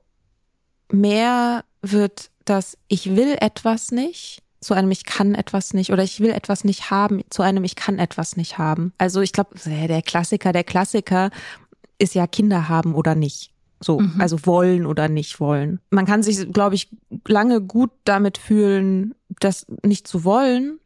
[0.90, 6.18] mehr wird das Ich will etwas nicht zu einem Ich kann etwas nicht oder ich
[6.18, 8.92] will etwas nicht haben zu einem Ich kann etwas nicht haben.
[8.98, 11.30] Also ich glaube, der Klassiker, der Klassiker
[11.98, 13.52] ist ja Kinder haben oder nicht.
[13.78, 14.20] So, mhm.
[14.20, 15.80] also wollen oder nicht wollen.
[15.90, 16.88] Man kann sich, glaube ich,
[17.26, 20.80] lange gut damit fühlen, das nicht zu wollen.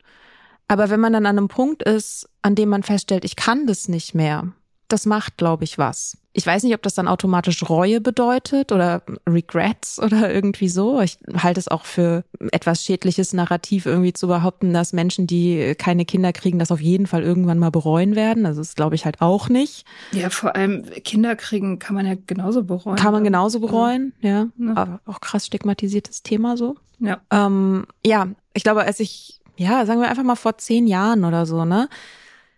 [0.68, 3.88] Aber wenn man dann an einem Punkt ist, an dem man feststellt, ich kann das
[3.88, 4.52] nicht mehr,
[4.88, 6.16] das macht, glaube ich, was.
[6.32, 11.00] Ich weiß nicht, ob das dann automatisch Reue bedeutet oder Regrets oder irgendwie so.
[11.00, 16.04] Ich halte es auch für etwas schädliches Narrativ, irgendwie zu behaupten, dass Menschen, die keine
[16.04, 18.46] Kinder kriegen, das auf jeden Fall irgendwann mal bereuen werden.
[18.46, 19.86] Also das glaube ich halt auch nicht.
[20.12, 22.96] Ja, vor allem Kinder kriegen kann man ja genauso bereuen.
[22.96, 24.46] Kann man genauso bereuen, ja.
[24.58, 24.76] ja.
[24.76, 26.76] Aber auch krass stigmatisiertes Thema so.
[26.98, 27.20] Ja.
[27.30, 31.46] Ähm, ja, ich glaube, als ich, ja, sagen wir einfach mal vor zehn Jahren oder
[31.46, 31.88] so, ne?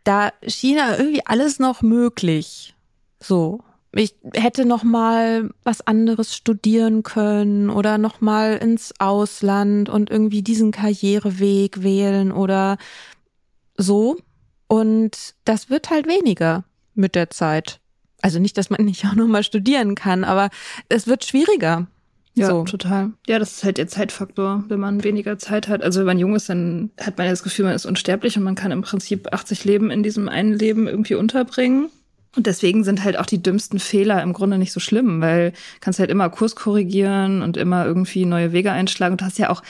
[0.05, 2.75] Da schien ja irgendwie alles noch möglich.
[3.21, 3.61] So
[3.93, 10.43] ich hätte noch mal was anderes studieren können oder noch mal ins Ausland und irgendwie
[10.43, 12.77] diesen Karriereweg wählen oder
[13.77, 14.19] so
[14.67, 17.81] und das wird halt weniger mit der Zeit.
[18.21, 20.51] Also nicht, dass man nicht auch noch mal studieren kann, aber
[20.89, 21.87] es wird schwieriger.
[22.39, 22.65] Ja, so.
[22.65, 23.11] total.
[23.27, 24.65] Ja, das ist halt der Zeitfaktor.
[24.69, 27.43] Wenn man weniger Zeit hat, also wenn man jung ist, dann hat man ja das
[27.43, 30.87] Gefühl, man ist unsterblich und man kann im Prinzip 80 Leben in diesem einen Leben
[30.87, 31.89] irgendwie unterbringen.
[32.37, 35.99] Und deswegen sind halt auch die dümmsten Fehler im Grunde nicht so schlimm, weil kannst
[35.99, 39.13] halt immer Kurs korrigieren und immer irgendwie neue Wege einschlagen.
[39.13, 39.63] Und du hast ja auch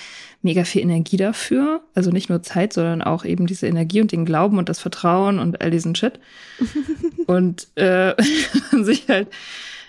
[0.42, 1.82] mega viel Energie dafür.
[1.94, 5.38] Also nicht nur Zeit, sondern auch eben diese Energie und den Glauben und das Vertrauen
[5.38, 6.20] und all diesen Shit.
[7.26, 8.14] und äh,
[8.72, 9.28] man sich halt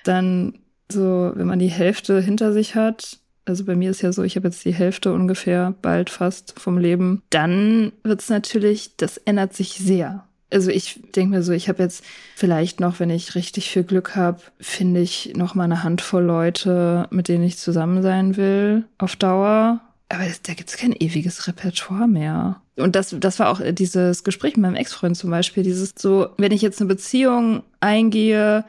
[0.03, 0.53] dann
[0.91, 4.35] so, wenn man die Hälfte hinter sich hat, also bei mir ist ja so, ich
[4.35, 9.73] habe jetzt die Hälfte ungefähr bald fast vom Leben, dann wird's natürlich, das ändert sich
[9.73, 12.03] sehr also ich denke mir so, ich habe jetzt
[12.35, 17.07] vielleicht noch, wenn ich richtig viel Glück habe, finde ich noch mal eine Handvoll Leute,
[17.11, 19.81] mit denen ich zusammen sein will auf Dauer.
[20.09, 22.61] Aber das, da gibt es kein ewiges Repertoire mehr.
[22.77, 25.63] Und das, das war auch dieses Gespräch mit meinem Ex-Freund zum Beispiel.
[25.63, 28.65] Dieses so, wenn ich jetzt eine Beziehung eingehe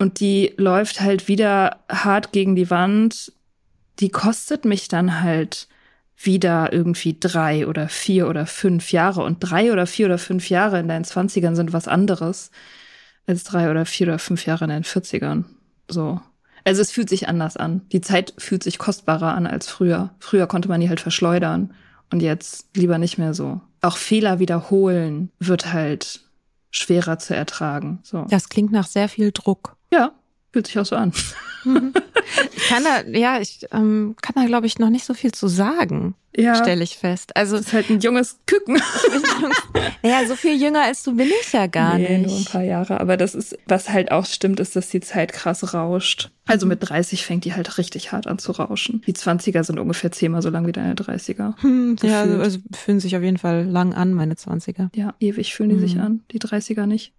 [0.00, 3.34] und die läuft halt wieder hart gegen die Wand,
[3.98, 5.68] die kostet mich dann halt
[6.16, 9.22] wieder irgendwie drei oder vier oder fünf Jahre.
[9.22, 12.50] Und drei oder vier oder fünf Jahre in deinen Zwanzigern sind was anderes
[13.26, 15.44] als drei oder vier oder fünf Jahre in deinen Vierzigern.
[15.86, 16.18] So.
[16.64, 17.82] Also es fühlt sich anders an.
[17.92, 20.14] Die Zeit fühlt sich kostbarer an als früher.
[20.18, 21.74] Früher konnte man die halt verschleudern
[22.10, 23.60] und jetzt lieber nicht mehr so.
[23.82, 26.22] Auch Fehler wiederholen wird halt
[26.70, 27.98] schwerer zu ertragen.
[28.02, 28.24] So.
[28.30, 29.76] Das klingt nach sehr viel Druck.
[29.92, 30.12] Ja,
[30.52, 31.12] fühlt sich auch so an.
[31.64, 31.92] Mhm.
[32.56, 35.48] Ich kann da, ja, ich ähm, kann da, glaube ich, noch nicht so viel zu
[35.48, 36.14] sagen.
[36.36, 36.54] Ja.
[36.54, 37.36] Stelle ich fest.
[37.36, 37.56] Also.
[37.56, 38.80] Das ist halt ein junges Küken.
[40.02, 42.28] naja, so viel jünger als du bin ich ja gar nee, nicht.
[42.28, 43.00] nur ein paar Jahre.
[43.00, 46.30] Aber das ist, was halt auch stimmt, ist, dass die Zeit krass rauscht.
[46.46, 49.02] Also mit 30 fängt die halt richtig hart an zu rauschen.
[49.06, 51.60] Die 20er sind ungefähr zehnmal so lang wie deine 30er.
[51.62, 54.88] Hm, ja, also, also fühlen sich auf jeden Fall lang an, meine 20er.
[54.94, 55.80] Ja, ewig fühlen die mhm.
[55.80, 56.20] sich an.
[56.30, 57.12] Die 30er nicht.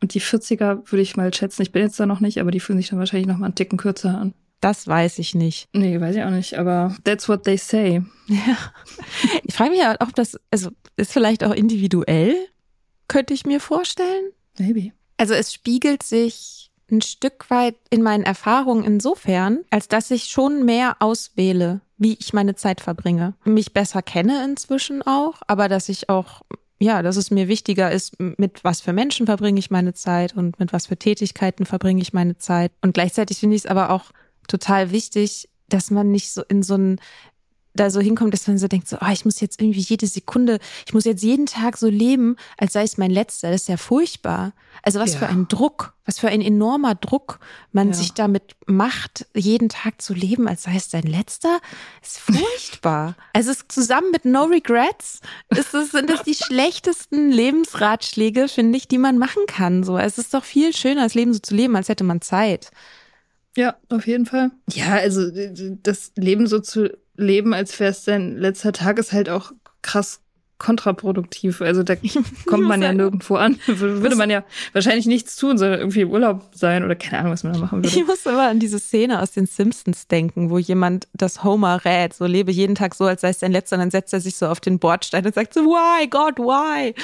[0.00, 2.60] Und die 40er würde ich mal schätzen, ich bin jetzt da noch nicht, aber die
[2.60, 4.34] fühlen sich dann wahrscheinlich noch mal einen Ticken kürzer an.
[4.60, 5.68] Das weiß ich nicht.
[5.72, 8.02] Nee, weiß ich auch nicht, aber that's what they say.
[8.26, 8.56] Ja.
[9.44, 12.34] Ich frage mich ja, ob das, also ist vielleicht auch individuell,
[13.06, 14.32] könnte ich mir vorstellen.
[14.58, 14.92] Maybe.
[15.16, 20.64] Also es spiegelt sich ein Stück weit in meinen Erfahrungen insofern, als dass ich schon
[20.64, 23.34] mehr auswähle, wie ich meine Zeit verbringe.
[23.44, 26.42] Mich besser kenne inzwischen auch, aber dass ich auch
[26.80, 30.58] ja, dass es mir wichtiger ist, mit was für Menschen verbringe ich meine Zeit und
[30.60, 32.72] mit was für Tätigkeiten verbringe ich meine Zeit.
[32.82, 34.12] Und gleichzeitig finde ich es aber auch
[34.46, 37.00] total wichtig, dass man nicht so in so ein
[37.78, 40.58] da so hinkommt, dass man so denkt, so, oh, ich muss jetzt irgendwie jede Sekunde,
[40.86, 43.50] ich muss jetzt jeden Tag so leben, als sei es mein letzter.
[43.50, 44.52] Das ist ja furchtbar.
[44.82, 45.20] Also was ja.
[45.20, 47.40] für ein Druck, was für ein enormer Druck
[47.72, 47.94] man ja.
[47.94, 51.60] sich damit macht, jeden Tag zu leben, als sei es sein letzter,
[52.02, 53.16] ist furchtbar.
[53.32, 58.88] also es zusammen mit No Regrets ist es, sind das die schlechtesten Lebensratschläge, finde ich,
[58.88, 59.84] die man machen kann.
[59.84, 62.70] So, es ist doch viel schöner, das Leben so zu leben, als hätte man Zeit.
[63.56, 64.50] Ja, auf jeden Fall.
[64.72, 65.30] Ja, also
[65.82, 70.20] das Leben so zu leben, als wäre es dein letzter Tag, ist halt auch krass
[70.58, 71.60] kontraproduktiv.
[71.60, 71.94] Also da
[72.46, 73.58] kommt man ja nirgendwo an.
[73.66, 77.44] Würde man ja wahrscheinlich nichts tun, sondern irgendwie im Urlaub sein oder keine Ahnung, was
[77.44, 77.88] man da machen würde.
[77.88, 82.12] Ich muss immer an diese Szene aus den Simpsons denken, wo jemand das Homer rät,
[82.12, 84.36] so lebe jeden Tag so, als sei es dein letzter, und dann setzt er sich
[84.36, 86.94] so auf den Bordstein und sagt so, why, God, why?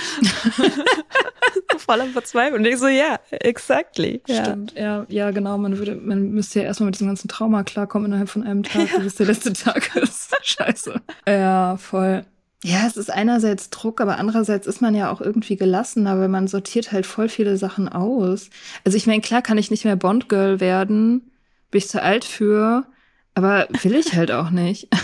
[1.79, 2.61] Voller Verzweiflung.
[2.61, 4.21] Und ich so, ja, yeah, exactly.
[4.29, 5.07] Stimmt, ja.
[5.09, 5.59] ja, genau.
[5.59, 8.93] Man würde, man müsste ja erstmal mit diesem ganzen Trauma klarkommen innerhalb von einem Tag,
[8.93, 8.99] ja.
[8.99, 10.35] bis der letzte Tag ist.
[10.43, 11.01] Scheiße.
[11.27, 12.25] Ja, voll.
[12.67, 16.49] Ja, es ist einerseits Druck, aber andererseits ist man ja auch irgendwie gelassener, weil man
[16.49, 18.49] sortiert halt voll viele Sachen aus.
[18.87, 21.31] Also ich meine, klar kann ich nicht mehr Bond-Girl werden,
[21.71, 22.87] bin ich zu alt für,
[23.35, 24.89] aber will ich halt auch nicht.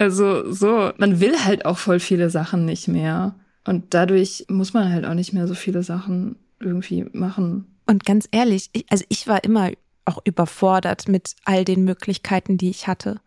[0.00, 3.36] Also so, man will halt auch voll viele Sachen nicht mehr.
[3.64, 7.76] Und dadurch muss man halt auch nicht mehr so viele Sachen irgendwie machen.
[7.86, 9.70] Und ganz ehrlich, ich, also ich war immer
[10.04, 13.20] auch überfordert mit all den Möglichkeiten, die ich hatte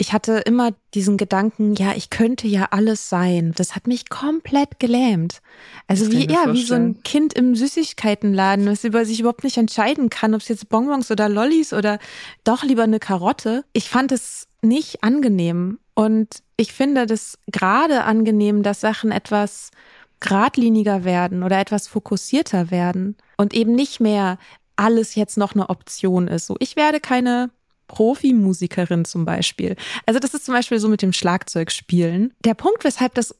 [0.00, 3.52] ich hatte immer diesen Gedanken, ja, ich könnte ja alles sein.
[3.56, 5.42] Das hat mich komplett gelähmt.
[5.88, 10.08] Also wie, ja, wie so ein Kind im Süßigkeitenladen, was über sich überhaupt nicht entscheiden
[10.08, 11.98] kann, ob es jetzt Bonbons oder Lollis oder
[12.44, 13.64] doch lieber eine Karotte.
[13.72, 15.80] Ich fand es nicht angenehm.
[15.94, 19.72] Und ich finde das gerade angenehm, dass Sachen etwas
[20.20, 24.38] geradliniger werden oder etwas fokussierter werden und eben nicht mehr
[24.76, 26.46] alles jetzt noch eine Option ist.
[26.46, 27.50] So, ich werde keine
[27.88, 29.74] Profimusikerin zum Beispiel.
[30.06, 32.32] Also das ist zum Beispiel so mit dem Schlagzeugspielen.
[32.44, 33.34] Der Punkt, weshalb das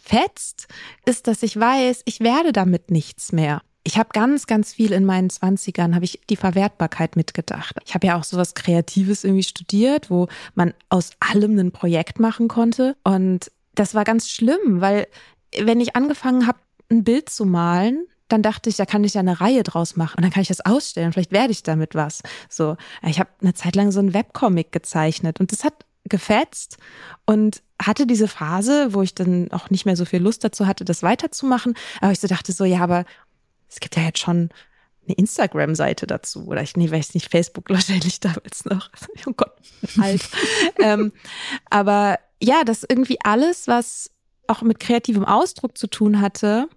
[0.00, 0.68] fetzt,
[1.04, 3.62] ist, dass ich weiß, ich werde damit nichts mehr.
[3.84, 7.76] Ich habe ganz, ganz viel in meinen Zwanzigern, habe ich die Verwertbarkeit mitgedacht.
[7.86, 12.48] Ich habe ja auch sowas Kreatives irgendwie studiert, wo man aus allem ein Projekt machen
[12.48, 12.96] konnte.
[13.02, 15.06] Und das war ganz schlimm, weil
[15.58, 16.58] wenn ich angefangen habe,
[16.90, 20.18] ein Bild zu malen, dann dachte ich, da kann ich ja eine Reihe draus machen
[20.18, 21.12] und dann kann ich das ausstellen.
[21.12, 22.22] Vielleicht werde ich damit was.
[22.48, 22.76] So,
[23.06, 26.78] ich habe eine Zeit lang so einen Webcomic gezeichnet und das hat gefetzt
[27.26, 30.84] und hatte diese Phase, wo ich dann auch nicht mehr so viel Lust dazu hatte,
[30.84, 31.74] das weiterzumachen.
[32.00, 33.04] Aber ich so dachte so, ja, aber
[33.68, 34.50] es gibt ja jetzt schon
[35.06, 36.46] eine Instagram-Seite dazu.
[36.46, 38.90] Oder ich, nee, weiß nicht, Facebook wahrscheinlich damals noch.
[39.26, 39.52] Oh Gott,
[40.00, 40.28] alt.
[40.80, 41.12] ähm,
[41.70, 44.10] aber ja, das irgendwie alles, was
[44.46, 46.68] auch mit kreativem Ausdruck zu tun hatte,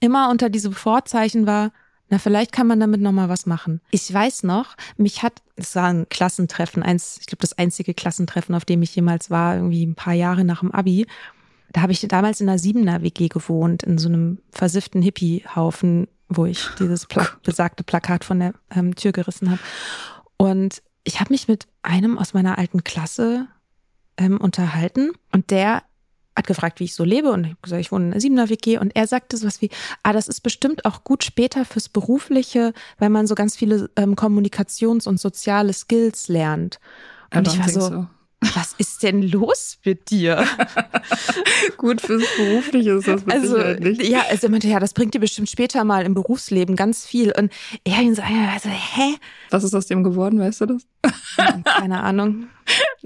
[0.00, 1.72] immer unter diesem Vorzeichen war,
[2.10, 3.80] na, vielleicht kann man damit nochmal was machen.
[3.90, 8.54] Ich weiß noch, mich hat, es war ein Klassentreffen, eins, ich glaube, das einzige Klassentreffen,
[8.54, 11.06] auf dem ich jemals war, irgendwie ein paar Jahre nach dem Abi.
[11.70, 16.46] Da habe ich damals in einer Siebener WG gewohnt, in so einem versifften Hippie-Haufen, wo
[16.46, 19.60] ich dieses Pla besagte Plakat von der ähm, Tür gerissen habe.
[20.38, 23.48] Und ich habe mich mit einem aus meiner alten Klasse
[24.16, 25.82] ähm, unterhalten und der
[26.38, 28.48] hat gefragt, wie ich so lebe und ich habe gesagt, ich wohne in einer Siebener
[28.48, 29.70] WG und er sagte sowas wie,
[30.02, 34.14] ah, das ist bestimmt auch gut später fürs Berufliche, weil man so ganz viele ähm,
[34.14, 36.78] Kommunikations- und soziale Skills lernt.
[37.34, 38.06] Und ich war so, so,
[38.40, 40.46] was ist denn los mit dir?
[41.76, 44.02] Gut fürs Berufliche ist das also, nicht.
[44.04, 47.32] Ja, also er meinte, ja, das bringt dir bestimmt später mal im Berufsleben ganz viel.
[47.36, 47.52] Und
[47.84, 49.16] er ihn so, also, hä?
[49.50, 50.86] Was ist aus dem geworden, weißt du das?
[51.64, 52.46] Keine Ahnung.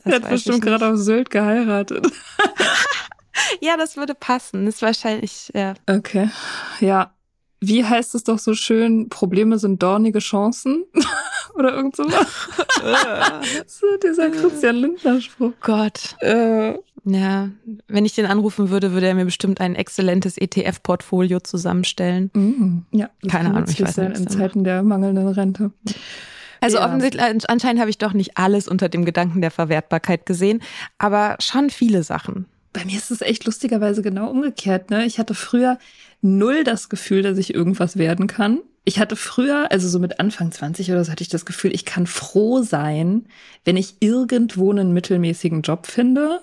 [0.05, 2.05] Das er hat bestimmt gerade auf Sylt geheiratet.
[3.61, 4.67] ja, das würde passen.
[4.67, 5.75] Das ist wahrscheinlich, ja.
[5.89, 6.31] Okay.
[6.81, 7.15] Ja.
[7.61, 10.85] wie heißt es doch so schön, Probleme sind dornige Chancen
[11.55, 12.49] oder irgend sowas.
[13.67, 15.53] so dieser Christian Lindner-Spruch.
[15.61, 16.17] Gott.
[16.21, 16.75] Äh,
[17.05, 17.51] ja,
[17.89, 22.31] wenn ich den anrufen würde, würde er mir bestimmt ein exzellentes ETF-Portfolio zusammenstellen.
[22.33, 24.19] Mm, ja, keine Ahnung, ich weiß nicht.
[24.19, 25.73] In Zeiten der mangelnden Rente.
[26.61, 26.87] Also ja.
[26.87, 30.63] offensichtlich, anscheinend habe ich doch nicht alles unter dem Gedanken der Verwertbarkeit gesehen,
[30.99, 32.47] aber schon viele Sachen.
[32.73, 34.91] Bei mir ist es echt lustigerweise genau umgekehrt.
[34.91, 35.05] Ne?
[35.05, 35.79] Ich hatte früher
[36.21, 38.61] null das Gefühl, dass ich irgendwas werden kann.
[38.85, 41.85] Ich hatte früher, also so mit Anfang 20 oder so, hatte ich das Gefühl, ich
[41.85, 43.27] kann froh sein,
[43.65, 46.41] wenn ich irgendwo einen mittelmäßigen Job finde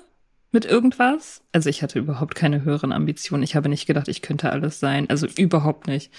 [0.52, 1.42] mit irgendwas.
[1.52, 3.44] Also ich hatte überhaupt keine höheren Ambitionen.
[3.44, 5.10] Ich habe nicht gedacht, ich könnte alles sein.
[5.10, 6.12] Also überhaupt nicht.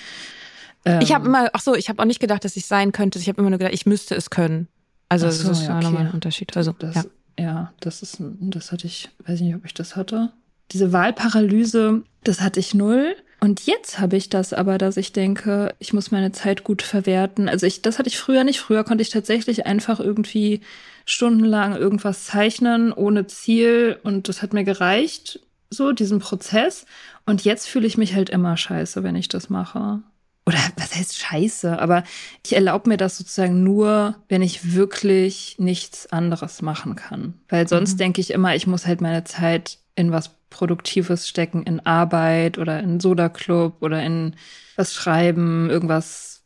[0.84, 3.18] Ähm, ich habe immer, ach so, ich habe auch nicht gedacht, dass ich sein könnte.
[3.18, 4.68] Ich habe immer nur gedacht, ich müsste es können.
[5.08, 5.84] Also so, das ist ja okay.
[5.84, 6.56] nochmal ein Unterschied.
[6.56, 7.04] Also das, ja.
[7.40, 10.30] Ja, das ist, das hatte ich, weiß nicht, ob ich das hatte.
[10.72, 13.16] Diese Wahlparalyse, das hatte ich null.
[13.40, 17.48] Und jetzt habe ich das aber, dass ich denke, ich muss meine Zeit gut verwerten.
[17.48, 18.60] Also ich, das hatte ich früher nicht.
[18.60, 20.60] Früher konnte ich tatsächlich einfach irgendwie
[21.06, 26.84] stundenlang irgendwas zeichnen ohne Ziel und das hat mir gereicht, so diesen Prozess.
[27.24, 30.02] Und jetzt fühle ich mich halt immer scheiße, wenn ich das mache.
[30.50, 31.78] Oder was heißt scheiße?
[31.78, 32.02] Aber
[32.44, 37.34] ich erlaube mir das sozusagen nur, wenn ich wirklich nichts anderes machen kann.
[37.48, 37.98] Weil sonst mhm.
[37.98, 42.80] denke ich immer, ich muss halt meine Zeit in was Produktives stecken, in Arbeit oder
[42.80, 44.34] in Soda Club oder in
[44.74, 46.42] was schreiben, irgendwas,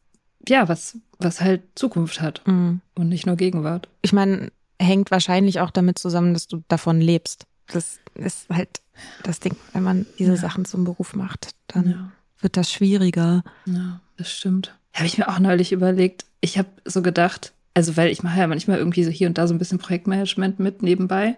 [0.46, 2.82] ja, was, was halt Zukunft hat mhm.
[2.94, 3.88] und nicht nur Gegenwart.
[4.02, 7.46] Ich meine, hängt wahrscheinlich auch damit zusammen, dass du davon lebst.
[7.68, 8.82] Das ist halt
[9.22, 10.36] das Ding, wenn man diese ja.
[10.36, 12.12] Sachen zum Beruf macht, dann ja.
[12.40, 13.42] Wird das schwieriger.
[13.66, 14.74] Ja, das stimmt.
[14.92, 16.24] Habe ich mir auch neulich überlegt.
[16.40, 19.46] Ich habe so gedacht, also weil ich mache ja manchmal irgendwie so hier und da
[19.46, 21.36] so ein bisschen Projektmanagement mit nebenbei.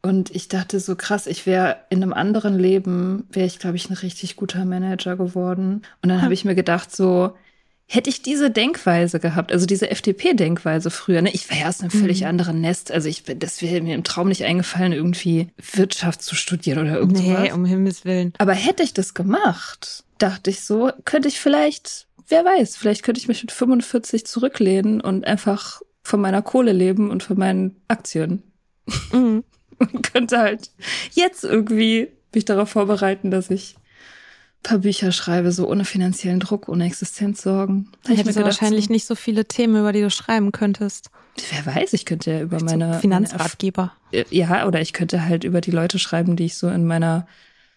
[0.00, 3.90] Und ich dachte so krass, ich wäre in einem anderen Leben, wäre ich, glaube ich,
[3.90, 5.82] ein richtig guter Manager geworden.
[6.02, 6.22] Und dann hm.
[6.22, 7.34] habe ich mir gedacht, so,
[7.88, 11.90] hätte ich diese Denkweise gehabt, also diese FDP-Denkweise früher, ne, ich wäre ja aus einem
[11.90, 12.28] völlig mhm.
[12.28, 12.92] anderen Nest.
[12.92, 17.22] Also ich, das wäre mir im Traum nicht eingefallen, irgendwie Wirtschaft zu studieren oder irgendwas.
[17.22, 18.34] Nee, um Himmels Willen.
[18.38, 23.20] Aber hätte ich das gemacht, dachte ich so, könnte ich vielleicht, wer weiß, vielleicht könnte
[23.20, 28.42] ich mich mit 45 zurücklehnen und einfach von meiner Kohle leben und von meinen Aktien.
[29.12, 29.44] Mhm.
[29.78, 30.70] und könnte halt
[31.12, 36.68] jetzt irgendwie mich darauf vorbereiten, dass ich ein paar Bücher schreibe, so ohne finanziellen Druck,
[36.68, 37.92] ohne Existenzsorgen.
[38.04, 41.10] Da hättest du wahrscheinlich nicht so viele Themen, über die du schreiben könntest.
[41.52, 43.92] Wer weiß, ich könnte ja über meine so Finanzratgeber.
[44.12, 47.28] Meine, ja, oder ich könnte halt über die Leute schreiben, die ich so in meiner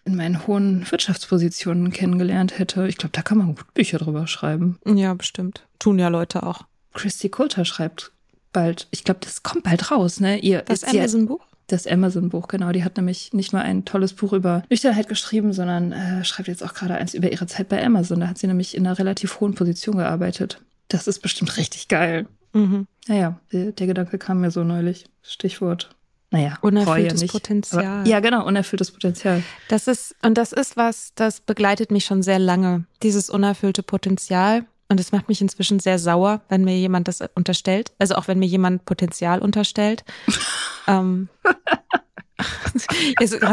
[0.04, 2.88] in meinen hohen Wirtschaftspositionen kennengelernt hätte.
[2.88, 4.80] Ich glaube, da kann man gut Bücher drüber schreiben.
[4.86, 5.68] Ja, bestimmt.
[5.80, 6.64] Tun ja Leute auch.
[6.94, 8.12] Christy Coulter schreibt
[8.52, 8.88] bald.
[8.92, 10.40] Ich glaube, das kommt bald raus, ne?
[10.40, 11.46] Ihr das Amazon-Buch?
[11.68, 12.72] Das Amazon-Buch, genau.
[12.72, 16.64] Die hat nämlich nicht nur ein tolles Buch über Nüchternheit geschrieben, sondern äh, schreibt jetzt
[16.64, 18.20] auch gerade eins über ihre Zeit bei Amazon.
[18.20, 20.62] Da hat sie nämlich in einer relativ hohen Position gearbeitet.
[20.90, 22.28] Das ist bestimmt richtig geil.
[22.54, 22.88] Mhm.
[23.08, 25.06] Naja, der, der Gedanke kam mir so neulich.
[25.22, 25.96] Stichwort
[26.32, 27.86] naja, unerfülltes Potenzial.
[27.86, 29.44] Aber, ja, genau, unerfülltes Potenzial.
[29.68, 32.86] Das ist, und das ist was, das begleitet mich schon sehr lange.
[33.04, 34.66] Dieses unerfüllte Potenzial.
[34.88, 37.92] Und es macht mich inzwischen sehr sauer, wenn mir jemand das unterstellt.
[38.00, 40.04] Also auch wenn mir jemand Potenzial unterstellt.
[40.88, 41.30] ähm,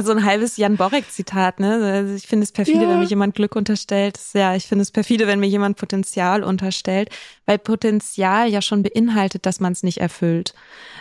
[0.02, 1.82] so ein halbes Jan Borek-Zitat, ne?
[1.84, 2.88] Also ich finde es perfide, ja.
[2.88, 4.18] wenn mir jemand Glück unterstellt.
[4.34, 7.10] Ja, ich finde es perfide, wenn mir jemand Potenzial unterstellt,
[7.46, 10.54] weil Potenzial ja schon beinhaltet, dass man es nicht erfüllt.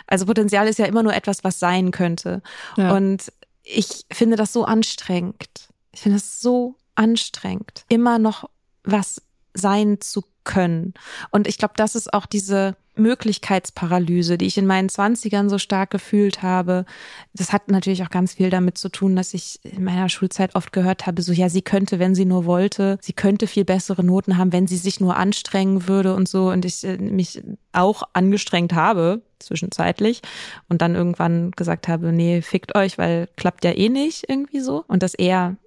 [0.07, 2.41] Also Potenzial ist ja immer nur etwas, was sein könnte.
[2.77, 2.95] Ja.
[2.95, 3.31] Und
[3.63, 5.69] ich finde das so anstrengend.
[5.91, 8.49] Ich finde es so anstrengend, immer noch
[8.83, 9.21] was
[9.53, 10.95] sein zu können.
[11.29, 15.91] Und ich glaube, das ist auch diese Möglichkeitsparalyse, die ich in meinen Zwanzigern so stark
[15.91, 16.85] gefühlt habe.
[17.33, 20.71] Das hat natürlich auch ganz viel damit zu tun, dass ich in meiner Schulzeit oft
[20.71, 24.37] gehört habe, so ja, sie könnte, wenn sie nur wollte, sie könnte viel bessere Noten
[24.37, 26.49] haben, wenn sie sich nur anstrengen würde und so.
[26.49, 30.21] Und ich äh, mich auch angestrengt habe, zwischenzeitlich.
[30.69, 34.83] Und dann irgendwann gesagt habe, nee, fickt euch, weil klappt ja eh nicht irgendwie so.
[34.87, 35.57] Und das eher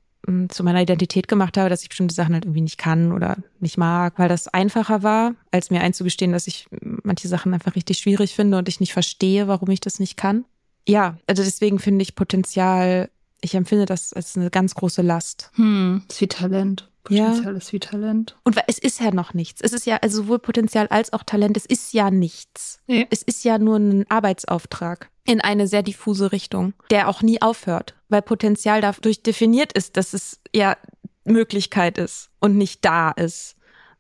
[0.49, 3.79] zu meiner Identität gemacht habe, dass ich bestimmte Sachen halt irgendwie nicht kann oder nicht
[3.79, 8.35] mag, weil das einfacher war, als mir einzugestehen, dass ich manche Sachen einfach richtig schwierig
[8.35, 10.45] finde und ich nicht verstehe, warum ich das nicht kann.
[10.87, 13.11] Ja, also deswegen finde ich Potenzial,
[13.41, 15.51] ich empfinde das als eine ganz große Last.
[15.55, 16.90] Hm, ist wie Talent.
[17.03, 17.59] Potenzial ja.
[17.59, 18.37] ist wie Talent.
[18.45, 19.61] Und es ist ja noch nichts.
[19.61, 21.57] Es ist ja also sowohl Potenzial als auch Talent.
[21.57, 22.81] Es ist ja nichts.
[22.87, 23.05] Ja.
[23.11, 27.95] Es ist ja nur ein Arbeitsauftrag in eine sehr diffuse Richtung, der auch nie aufhört,
[28.09, 30.77] weil Potenzial dadurch definiert ist, dass es ja
[31.25, 33.57] Möglichkeit ist und nicht da ist.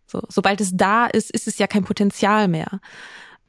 [0.07, 2.80] So, sobald es da ist, ist es ja kein Potenzial mehr.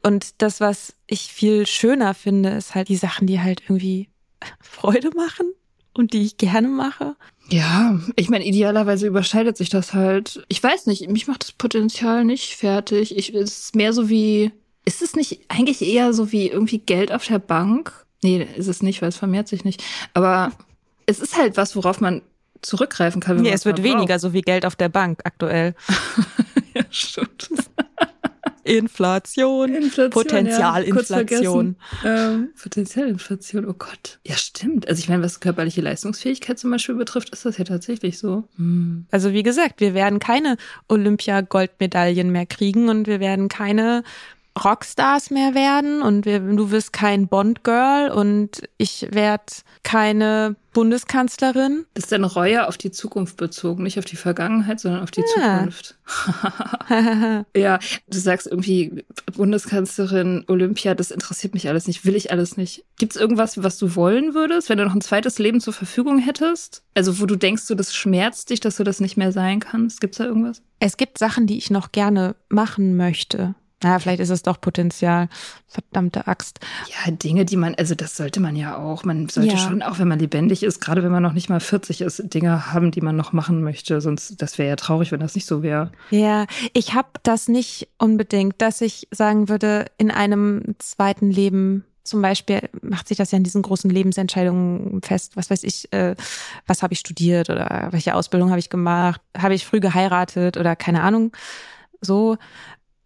[0.03, 4.09] Und das, was ich viel schöner finde, ist halt die Sachen, die halt irgendwie
[4.59, 5.53] Freude machen
[5.93, 7.15] und die ich gerne mache.
[7.49, 10.43] Ja, ich meine, idealerweise überschneidet sich das halt.
[10.47, 13.17] Ich weiß nicht, mich macht das Potenzial nicht fertig.
[13.17, 14.51] Ich, es ist mehr so wie,
[14.85, 17.93] ist es nicht eigentlich eher so wie irgendwie Geld auf der Bank?
[18.23, 19.83] Nee, ist es nicht, weil es vermehrt sich nicht.
[20.13, 20.51] Aber
[21.05, 22.21] es ist halt was, worauf man
[22.61, 23.37] zurückgreifen kann.
[23.37, 25.75] Wenn nee, es wird weniger, so wie Geld auf der Bank aktuell.
[26.73, 27.49] ja, stimmt.
[28.63, 31.75] Inflation, Inflation Potenzialinflation.
[32.03, 34.19] Ja, ähm, Potenzialinflation, oh Gott.
[34.25, 34.87] Ja, stimmt.
[34.87, 38.47] Also ich meine, was körperliche Leistungsfähigkeit zum Beispiel betrifft, ist das ja tatsächlich so.
[38.57, 39.05] Hm.
[39.11, 40.57] Also wie gesagt, wir werden keine
[40.87, 44.03] Olympia-Goldmedaillen mehr kriegen und wir werden keine
[44.61, 49.45] Rockstars mehr werden und wir, du wirst kein Bond-Girl und ich werde
[49.83, 51.85] keine Bundeskanzlerin.
[51.93, 55.23] Das ist deine Reue auf die Zukunft bezogen, nicht auf die Vergangenheit, sondern auf die
[55.37, 55.59] ja.
[55.59, 55.97] Zukunft.
[57.55, 59.03] ja, du sagst irgendwie
[59.35, 62.85] Bundeskanzlerin, Olympia, das interessiert mich alles nicht, will ich alles nicht.
[62.99, 66.19] Gibt es irgendwas, was du wollen würdest, wenn du noch ein zweites Leben zur Verfügung
[66.19, 66.83] hättest?
[66.93, 70.01] Also wo du denkst, du das schmerzt dich, dass du das nicht mehr sein kannst?
[70.01, 70.61] Gibt es da irgendwas?
[70.79, 73.55] Es gibt Sachen, die ich noch gerne machen möchte.
[73.83, 75.27] Na, vielleicht ist es doch Potenzial.
[75.67, 76.59] Verdammte Axt.
[76.87, 79.03] Ja, Dinge, die man, also das sollte man ja auch.
[79.03, 79.57] Man sollte ja.
[79.57, 82.73] schon, auch wenn man lebendig ist, gerade wenn man noch nicht mal 40 ist, Dinge
[82.73, 84.01] haben, die man noch machen möchte.
[84.01, 85.91] Sonst, das wäre ja traurig, wenn das nicht so wäre.
[86.09, 92.21] Ja, ich habe das nicht unbedingt, dass ich sagen würde, in einem zweiten Leben zum
[92.21, 95.37] Beispiel macht sich das ja in diesen großen Lebensentscheidungen fest.
[95.37, 96.15] Was weiß ich, äh,
[96.65, 99.21] was habe ich studiert oder welche Ausbildung habe ich gemacht?
[99.37, 101.31] Habe ich früh geheiratet oder keine Ahnung.
[102.01, 102.37] So,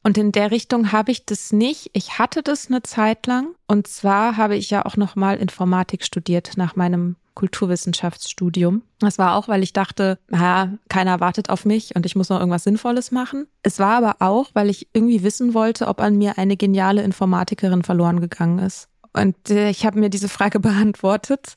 [0.06, 1.90] und in der Richtung habe ich das nicht.
[1.94, 3.56] Ich hatte das eine Zeit lang.
[3.66, 8.84] Und zwar habe ich ja auch nochmal Informatik studiert nach meinem Kulturwissenschaftsstudium.
[9.00, 12.40] Das war auch, weil ich dachte, naja, keiner wartet auf mich und ich muss noch
[12.40, 13.48] irgendwas Sinnvolles machen.
[13.64, 17.82] Es war aber auch, weil ich irgendwie wissen wollte, ob an mir eine geniale Informatikerin
[17.82, 18.90] verloren gegangen ist.
[19.12, 21.56] Und äh, ich habe mir diese Frage beantwortet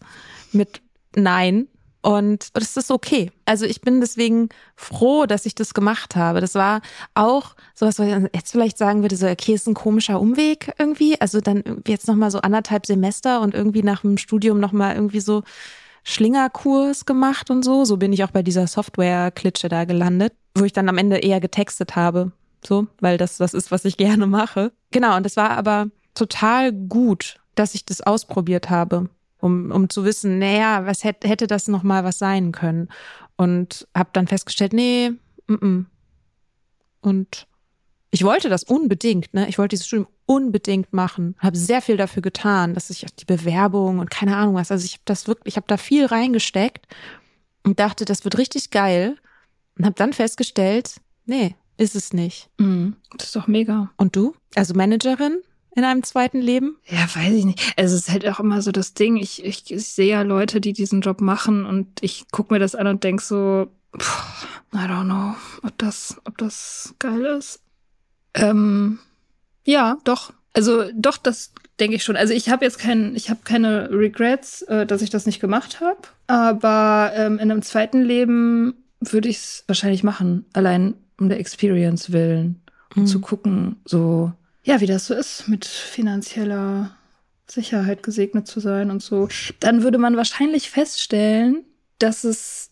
[0.52, 0.80] mit
[1.14, 1.68] Nein.
[2.08, 3.30] Und das ist okay.
[3.44, 6.40] Also ich bin deswegen froh, dass ich das gemacht habe.
[6.40, 6.80] Das war
[7.12, 11.20] auch sowas, was ich jetzt vielleicht sagen würde, so, okay, ist ein komischer Umweg irgendwie.
[11.20, 15.42] Also dann jetzt nochmal so anderthalb Semester und irgendwie nach dem Studium nochmal irgendwie so
[16.02, 17.84] Schlingerkurs gemacht und so.
[17.84, 21.40] So bin ich auch bei dieser Software-Klitsche da gelandet, wo ich dann am Ende eher
[21.40, 22.32] getextet habe.
[22.66, 24.72] So, weil das das ist, was ich gerne mache.
[24.92, 29.10] Genau, und das war aber total gut, dass ich das ausprobiert habe
[29.40, 32.88] um, um zu wissen, naja, was hätte, hätte das noch mal was sein können?
[33.36, 35.12] Und habe dann festgestellt, nee,
[35.48, 35.84] m -m.
[37.00, 37.46] und
[38.10, 39.48] ich wollte das unbedingt, ne?
[39.48, 43.98] Ich wollte dieses Studium unbedingt machen, habe sehr viel dafür getan, dass ich die Bewerbung
[43.98, 46.86] und keine Ahnung was, also ich habe das wirklich, ich habe da viel reingesteckt
[47.64, 49.16] und dachte, das wird richtig geil
[49.76, 52.50] und habe dann festgestellt, nee, ist es nicht.
[52.58, 52.96] Mhm.
[53.16, 53.90] Das ist doch mega.
[53.96, 54.34] Und du?
[54.54, 55.38] Also Managerin?
[55.74, 56.76] In einem zweiten Leben?
[56.86, 57.74] Ja, weiß ich nicht.
[57.76, 59.16] Also es ist halt auch immer so das Ding.
[59.16, 62.74] Ich, ich, ich sehe ja Leute, die diesen Job machen und ich gucke mir das
[62.74, 67.60] an und denk so, pff, I don't know, ob das, ob das geil ist.
[68.34, 68.98] Ähm,
[69.64, 70.32] ja, doch.
[70.54, 72.16] Also doch, das denke ich schon.
[72.16, 75.80] Also ich habe jetzt keinen, ich habe keine Regrets, äh, dass ich das nicht gemacht
[75.80, 76.00] habe.
[76.26, 82.12] Aber ähm, in einem zweiten Leben würde ich es wahrscheinlich machen, allein um der Experience
[82.12, 82.60] willen,
[82.96, 83.06] um mhm.
[83.06, 84.32] zu gucken, so
[84.68, 86.94] ja, wie das so ist, mit finanzieller
[87.46, 89.26] Sicherheit gesegnet zu sein und so,
[89.60, 91.64] dann würde man wahrscheinlich feststellen,
[91.98, 92.70] dass es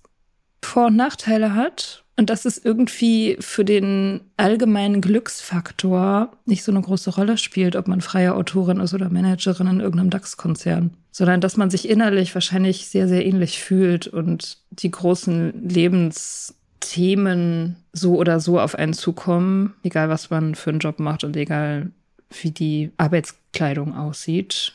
[0.63, 6.83] Vor- und Nachteile hat und dass es irgendwie für den allgemeinen Glücksfaktor nicht so eine
[6.83, 11.57] große Rolle spielt, ob man freie Autorin ist oder Managerin in irgendeinem DAX-Konzern, sondern dass
[11.57, 18.41] man sich innerlich wahrscheinlich sehr, sehr ähnlich fühlt und die großen Lebens Themen so oder
[18.41, 21.91] so auf einen zukommen, egal was man für einen Job macht und egal
[22.31, 24.73] wie die Arbeitskleidung aussieht.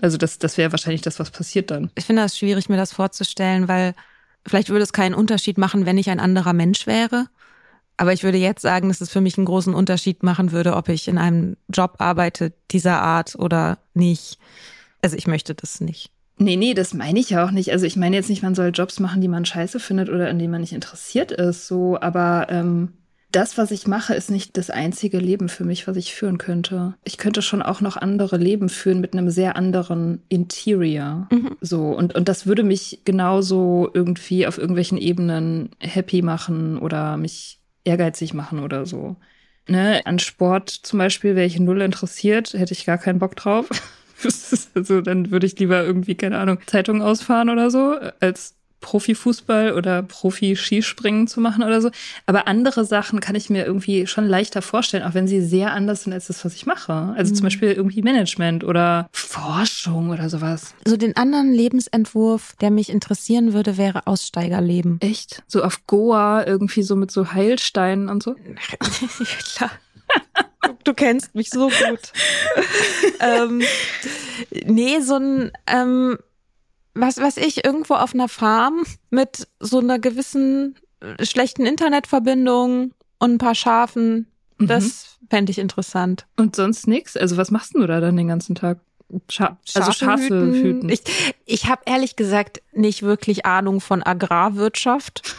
[0.00, 1.90] Also das, das wäre wahrscheinlich das, was passiert dann.
[1.94, 3.94] Ich finde das schwierig, mir das vorzustellen, weil
[4.46, 7.26] vielleicht würde es keinen Unterschied machen, wenn ich ein anderer Mensch wäre.
[7.96, 10.88] Aber ich würde jetzt sagen, dass es für mich einen großen Unterschied machen würde, ob
[10.88, 14.38] ich in einem Job arbeite dieser Art oder nicht.
[15.02, 16.10] Also ich möchte das nicht.
[16.38, 17.72] Nee, nee, das meine ich ja auch nicht.
[17.72, 20.38] Also ich meine jetzt nicht, man soll Jobs machen, die man scheiße findet oder in
[20.38, 22.92] denen man nicht interessiert ist, so, aber ähm,
[23.30, 26.94] das, was ich mache, ist nicht das einzige Leben für mich, was ich führen könnte.
[27.04, 31.28] Ich könnte schon auch noch andere Leben führen mit einem sehr anderen Interior.
[31.30, 31.56] Mhm.
[31.60, 31.90] So.
[31.90, 38.32] Und, und das würde mich genauso irgendwie auf irgendwelchen Ebenen happy machen oder mich ehrgeizig
[38.32, 39.16] machen oder so.
[39.68, 40.00] Ne?
[40.06, 43.68] An Sport zum Beispiel wäre ich null interessiert, hätte ich gar keinen Bock drauf.
[44.74, 50.02] also dann würde ich lieber irgendwie, keine Ahnung, Zeitung ausfahren oder so, als Profifußball oder
[50.02, 51.90] Profi-Skispringen zu machen oder so.
[52.26, 56.04] Aber andere Sachen kann ich mir irgendwie schon leichter vorstellen, auch wenn sie sehr anders
[56.04, 56.92] sind als das, was ich mache.
[57.16, 57.36] Also mhm.
[57.36, 60.74] zum Beispiel irgendwie Management oder Forschung oder sowas.
[60.86, 65.00] So den anderen Lebensentwurf, der mich interessieren würde, wäre Aussteigerleben.
[65.00, 65.42] Echt?
[65.48, 68.36] So auf Goa irgendwie so mit so Heilsteinen und so?
[69.56, 69.70] Klar.
[70.84, 72.12] Du kennst mich so gut.
[73.20, 73.62] ähm,
[74.64, 76.18] nee, so ein ähm,
[77.00, 83.34] was weiß ich, irgendwo auf einer Farm mit so einer gewissen äh, schlechten Internetverbindung und
[83.34, 84.26] ein paar Schafen.
[84.58, 84.66] Mhm.
[84.66, 86.26] Das fände ich interessant.
[86.36, 87.16] Und sonst nichts?
[87.16, 88.80] Also was machst du da dann den ganzen Tag?
[89.30, 90.54] Scha Schafe also Schafe hüten.
[90.54, 90.88] hüten.
[90.90, 91.00] Ich,
[91.46, 95.34] ich habe ehrlich gesagt nicht wirklich Ahnung von Agrarwirtschaft.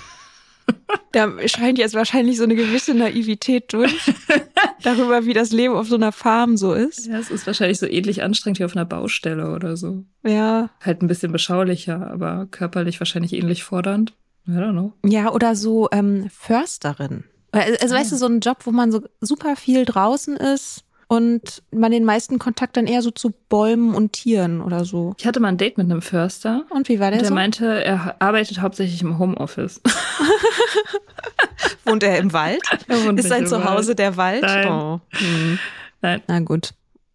[1.12, 4.14] Da scheint jetzt wahrscheinlich so eine gewisse Naivität durch,
[4.84, 7.08] darüber, wie das Leben auf so einer Farm so ist.
[7.08, 10.04] Ja, es ist wahrscheinlich so ähnlich anstrengend wie auf einer Baustelle oder so.
[10.24, 10.70] Ja.
[10.80, 14.14] Halt ein bisschen beschaulicher, aber körperlich wahrscheinlich ähnlich fordernd.
[14.48, 14.94] I don't know.
[15.04, 17.24] Ja, oder so ähm, Försterin.
[17.52, 18.00] Also, ah.
[18.00, 22.06] weißt du, so ein Job, wo man so super viel draußen ist und man den
[22.06, 25.16] meisten Kontakt dann eher so zu Bäumen und Tieren oder so.
[25.18, 26.66] Ich hatte mal ein Date mit einem Förster.
[26.70, 27.20] Und wie war der?
[27.20, 27.34] Der so?
[27.34, 29.82] meinte, er arbeitet hauptsächlich im Homeoffice.
[31.86, 32.62] wohnt er im Wald?
[32.88, 34.00] Er wohnt Ist sein Zuhause Wald.
[34.00, 34.44] der Wald?
[34.44, 34.68] Nein.
[34.68, 35.02] Oh.
[35.14, 35.60] Hm.
[36.02, 36.22] Nein.
[36.28, 36.72] Na gut.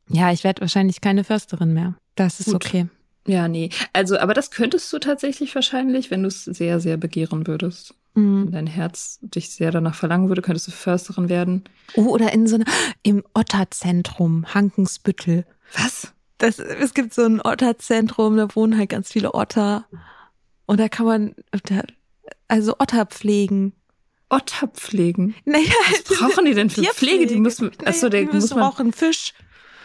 [0.09, 1.95] Ja, ich werde wahrscheinlich keine Försterin mehr.
[2.17, 2.57] Das ist gut.
[2.57, 2.89] okay.
[3.29, 3.71] Ja, nee.
[3.93, 7.95] Also, aber das könntest du tatsächlich wahrscheinlich, wenn du es sehr, sehr begehren würdest.
[8.15, 8.47] Mhm.
[8.47, 11.65] Wenn dein Herz dich sehr danach verlangen würde, könntest du Försterin werden.
[11.97, 12.65] Oh, oder in so einer,
[13.03, 15.45] im Otterzentrum, Hankensbüttel.
[15.77, 16.13] Was?
[16.39, 19.87] Das, es gibt so ein Otterzentrum, da wohnen halt ganz viele Otter.
[20.67, 21.35] Und da kann man,
[22.49, 23.73] also Otter pflegen.
[24.31, 25.35] Otter pflegen?
[25.45, 27.27] Naja, Was brauchen die denn für Pflege?
[27.27, 28.61] Die müssen, achso, der die muss man.
[28.61, 29.33] brauchen Fisch.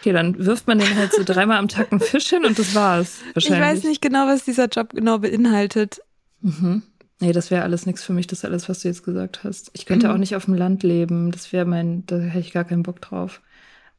[0.00, 2.74] Okay, dann wirft man den halt so dreimal am Tag einen Fisch hin und das
[2.74, 3.18] war's.
[3.34, 3.60] Wahrscheinlich.
[3.60, 6.00] Ich weiß nicht genau, was dieser Job genau beinhaltet.
[6.40, 6.82] Mhm.
[7.20, 9.70] Nee, das wäre alles nichts für mich, das ist alles, was du jetzt gesagt hast.
[9.74, 10.14] Ich könnte mhm.
[10.14, 11.30] auch nicht auf dem Land leben.
[11.30, 13.40] Das wäre mein, da hätte ich gar keinen Bock drauf.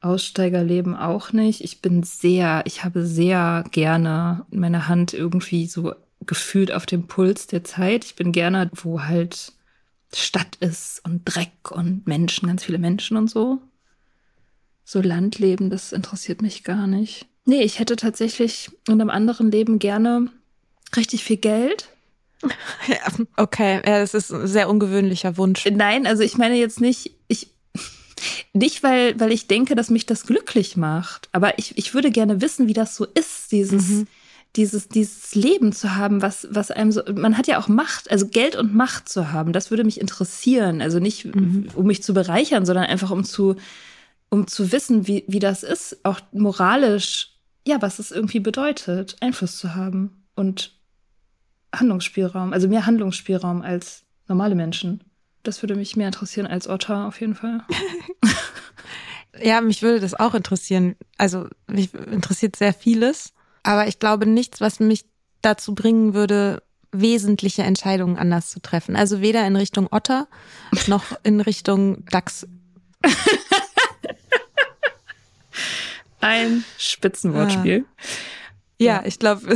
[0.02, 1.62] Aussteigerleben auch nicht.
[1.62, 5.94] Ich bin sehr, ich habe sehr gerne meine Hand irgendwie so
[6.26, 8.06] gefühlt auf dem Puls der Zeit.
[8.06, 9.54] Ich bin gerne, wo halt
[10.14, 13.62] Stadt ist und Dreck und Menschen, ganz viele Menschen und so
[14.92, 17.26] so Landleben, das interessiert mich gar nicht.
[17.46, 20.28] Nee, ich hätte tatsächlich in einem anderen Leben gerne
[20.96, 21.90] richtig viel Geld.
[23.38, 25.66] Okay, ja, das ist ein sehr ungewöhnlicher Wunsch.
[25.72, 27.52] Nein, also ich meine jetzt nicht, ich,
[28.54, 32.42] nicht weil, weil ich denke, dass mich das glücklich macht, aber ich, ich würde gerne
[32.42, 34.08] wissen, wie das so ist, dieses, mhm.
[34.56, 38.28] dieses, dieses Leben zu haben, was, was einem so, man hat ja auch Macht, also
[38.28, 40.82] Geld und Macht zu haben, das würde mich interessieren.
[40.82, 41.70] Also nicht, mhm.
[41.76, 43.56] um mich zu bereichern, sondern einfach um zu,
[44.30, 47.38] um zu wissen, wie, wie das ist, auch moralisch,
[47.68, 50.81] ja, was es irgendwie bedeutet, Einfluss zu haben und
[51.74, 55.04] Handlungsspielraum, also mehr Handlungsspielraum als normale Menschen.
[55.44, 57.64] Das würde mich mehr interessieren als Otter auf jeden Fall.
[59.42, 60.96] ja, mich würde das auch interessieren.
[61.18, 65.06] Also mich interessiert sehr vieles, aber ich glaube nichts, was mich
[65.42, 66.62] dazu bringen würde,
[66.92, 68.96] wesentliche Entscheidungen anders zu treffen.
[68.96, 70.28] Also weder in Richtung Otter
[70.88, 72.48] noch in Richtung Dachs.
[76.20, 77.86] Ein Spitzenwortspiel.
[77.88, 78.04] Ah.
[78.78, 79.48] Ja, ich glaube,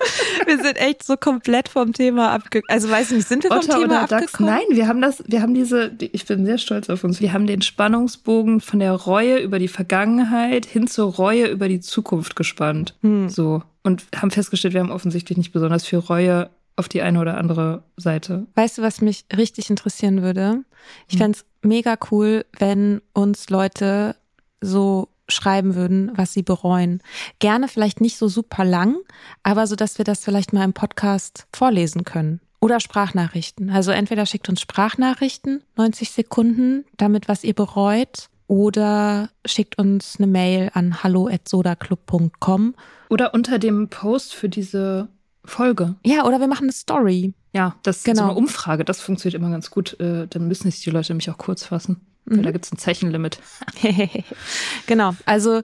[0.46, 2.68] wir sind echt so komplett vom Thema abgekommen.
[2.68, 4.52] Also weiß ich nicht, sind wir vom Otter Thema abgekommen?
[4.52, 7.20] Nein, wir haben das, wir haben diese, ich bin sehr stolz auf uns.
[7.20, 11.80] Wir haben den Spannungsbogen von der Reue über die Vergangenheit hin zur Reue über die
[11.80, 12.94] Zukunft gespannt.
[13.02, 13.28] Hm.
[13.28, 13.62] So.
[13.82, 17.82] Und haben festgestellt, wir haben offensichtlich nicht besonders viel Reue auf die eine oder andere
[17.96, 18.46] Seite.
[18.54, 20.64] Weißt du, was mich richtig interessieren würde?
[21.08, 21.20] Ich hm.
[21.20, 24.14] fände es mega cool, wenn uns Leute
[24.60, 27.02] so schreiben würden, was sie bereuen.
[27.38, 28.96] Gerne vielleicht nicht so super lang,
[29.42, 32.40] aber so, dass wir das vielleicht mal im Podcast vorlesen können.
[32.60, 33.70] Oder Sprachnachrichten.
[33.70, 40.26] Also entweder schickt uns Sprachnachrichten, 90 Sekunden, damit was ihr bereut, oder schickt uns eine
[40.26, 42.74] Mail an hallo@sodaclub.com
[43.10, 45.08] oder unter dem Post für diese
[45.44, 45.94] Folge.
[46.04, 47.34] Ja, oder wir machen eine Story.
[47.54, 48.12] Ja, das genau.
[48.12, 49.98] ist so eine Umfrage, das funktioniert immer ganz gut.
[50.00, 52.00] Äh, dann müssen sich die Leute nämlich auch kurz fassen.
[52.28, 52.42] Mhm.
[52.42, 53.38] Da gibt es ein Zeichenlimit.
[54.86, 55.62] genau, also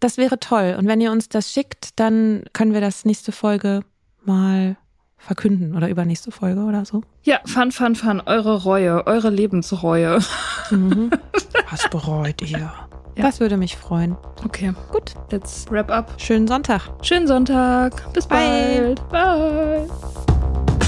[0.00, 0.76] das wäre toll.
[0.78, 3.80] Und wenn ihr uns das schickt, dann können wir das nächste Folge
[4.24, 4.76] mal
[5.16, 7.02] verkünden oder übernächste Folge oder so.
[7.24, 8.22] Ja, fun, fun, fun.
[8.24, 10.20] Eure Reue, eure Lebensreue.
[10.70, 11.10] Mhm.
[11.70, 12.58] Was bereut ihr?
[12.58, 12.88] Ja.
[13.16, 14.16] Das würde mich freuen.
[14.44, 14.72] Okay.
[14.92, 15.14] Gut.
[15.30, 16.14] Let's wrap up.
[16.18, 16.82] Schönen Sonntag.
[17.02, 18.12] Schönen Sonntag.
[18.12, 18.94] Bis Bye.
[18.94, 19.08] bald.
[19.08, 20.87] Bye.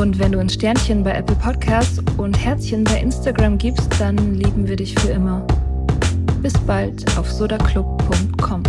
[0.00, 4.66] Und wenn du ein Sternchen bei Apple Podcasts und Herzchen bei Instagram gibst, dann lieben
[4.66, 5.46] wir dich für immer.
[6.40, 8.62] Bis bald auf sodaclub.com.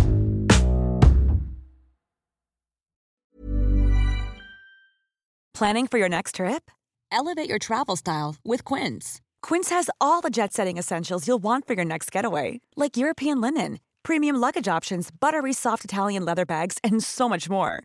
[5.54, 6.70] Planning for your next trip?
[7.10, 9.22] Elevate your travel style with Quince.
[9.40, 13.40] Quince has all the jet setting essentials you'll want for your next getaway, like European
[13.40, 17.84] linen, premium luggage options, buttery soft Italian leather bags, and so much more.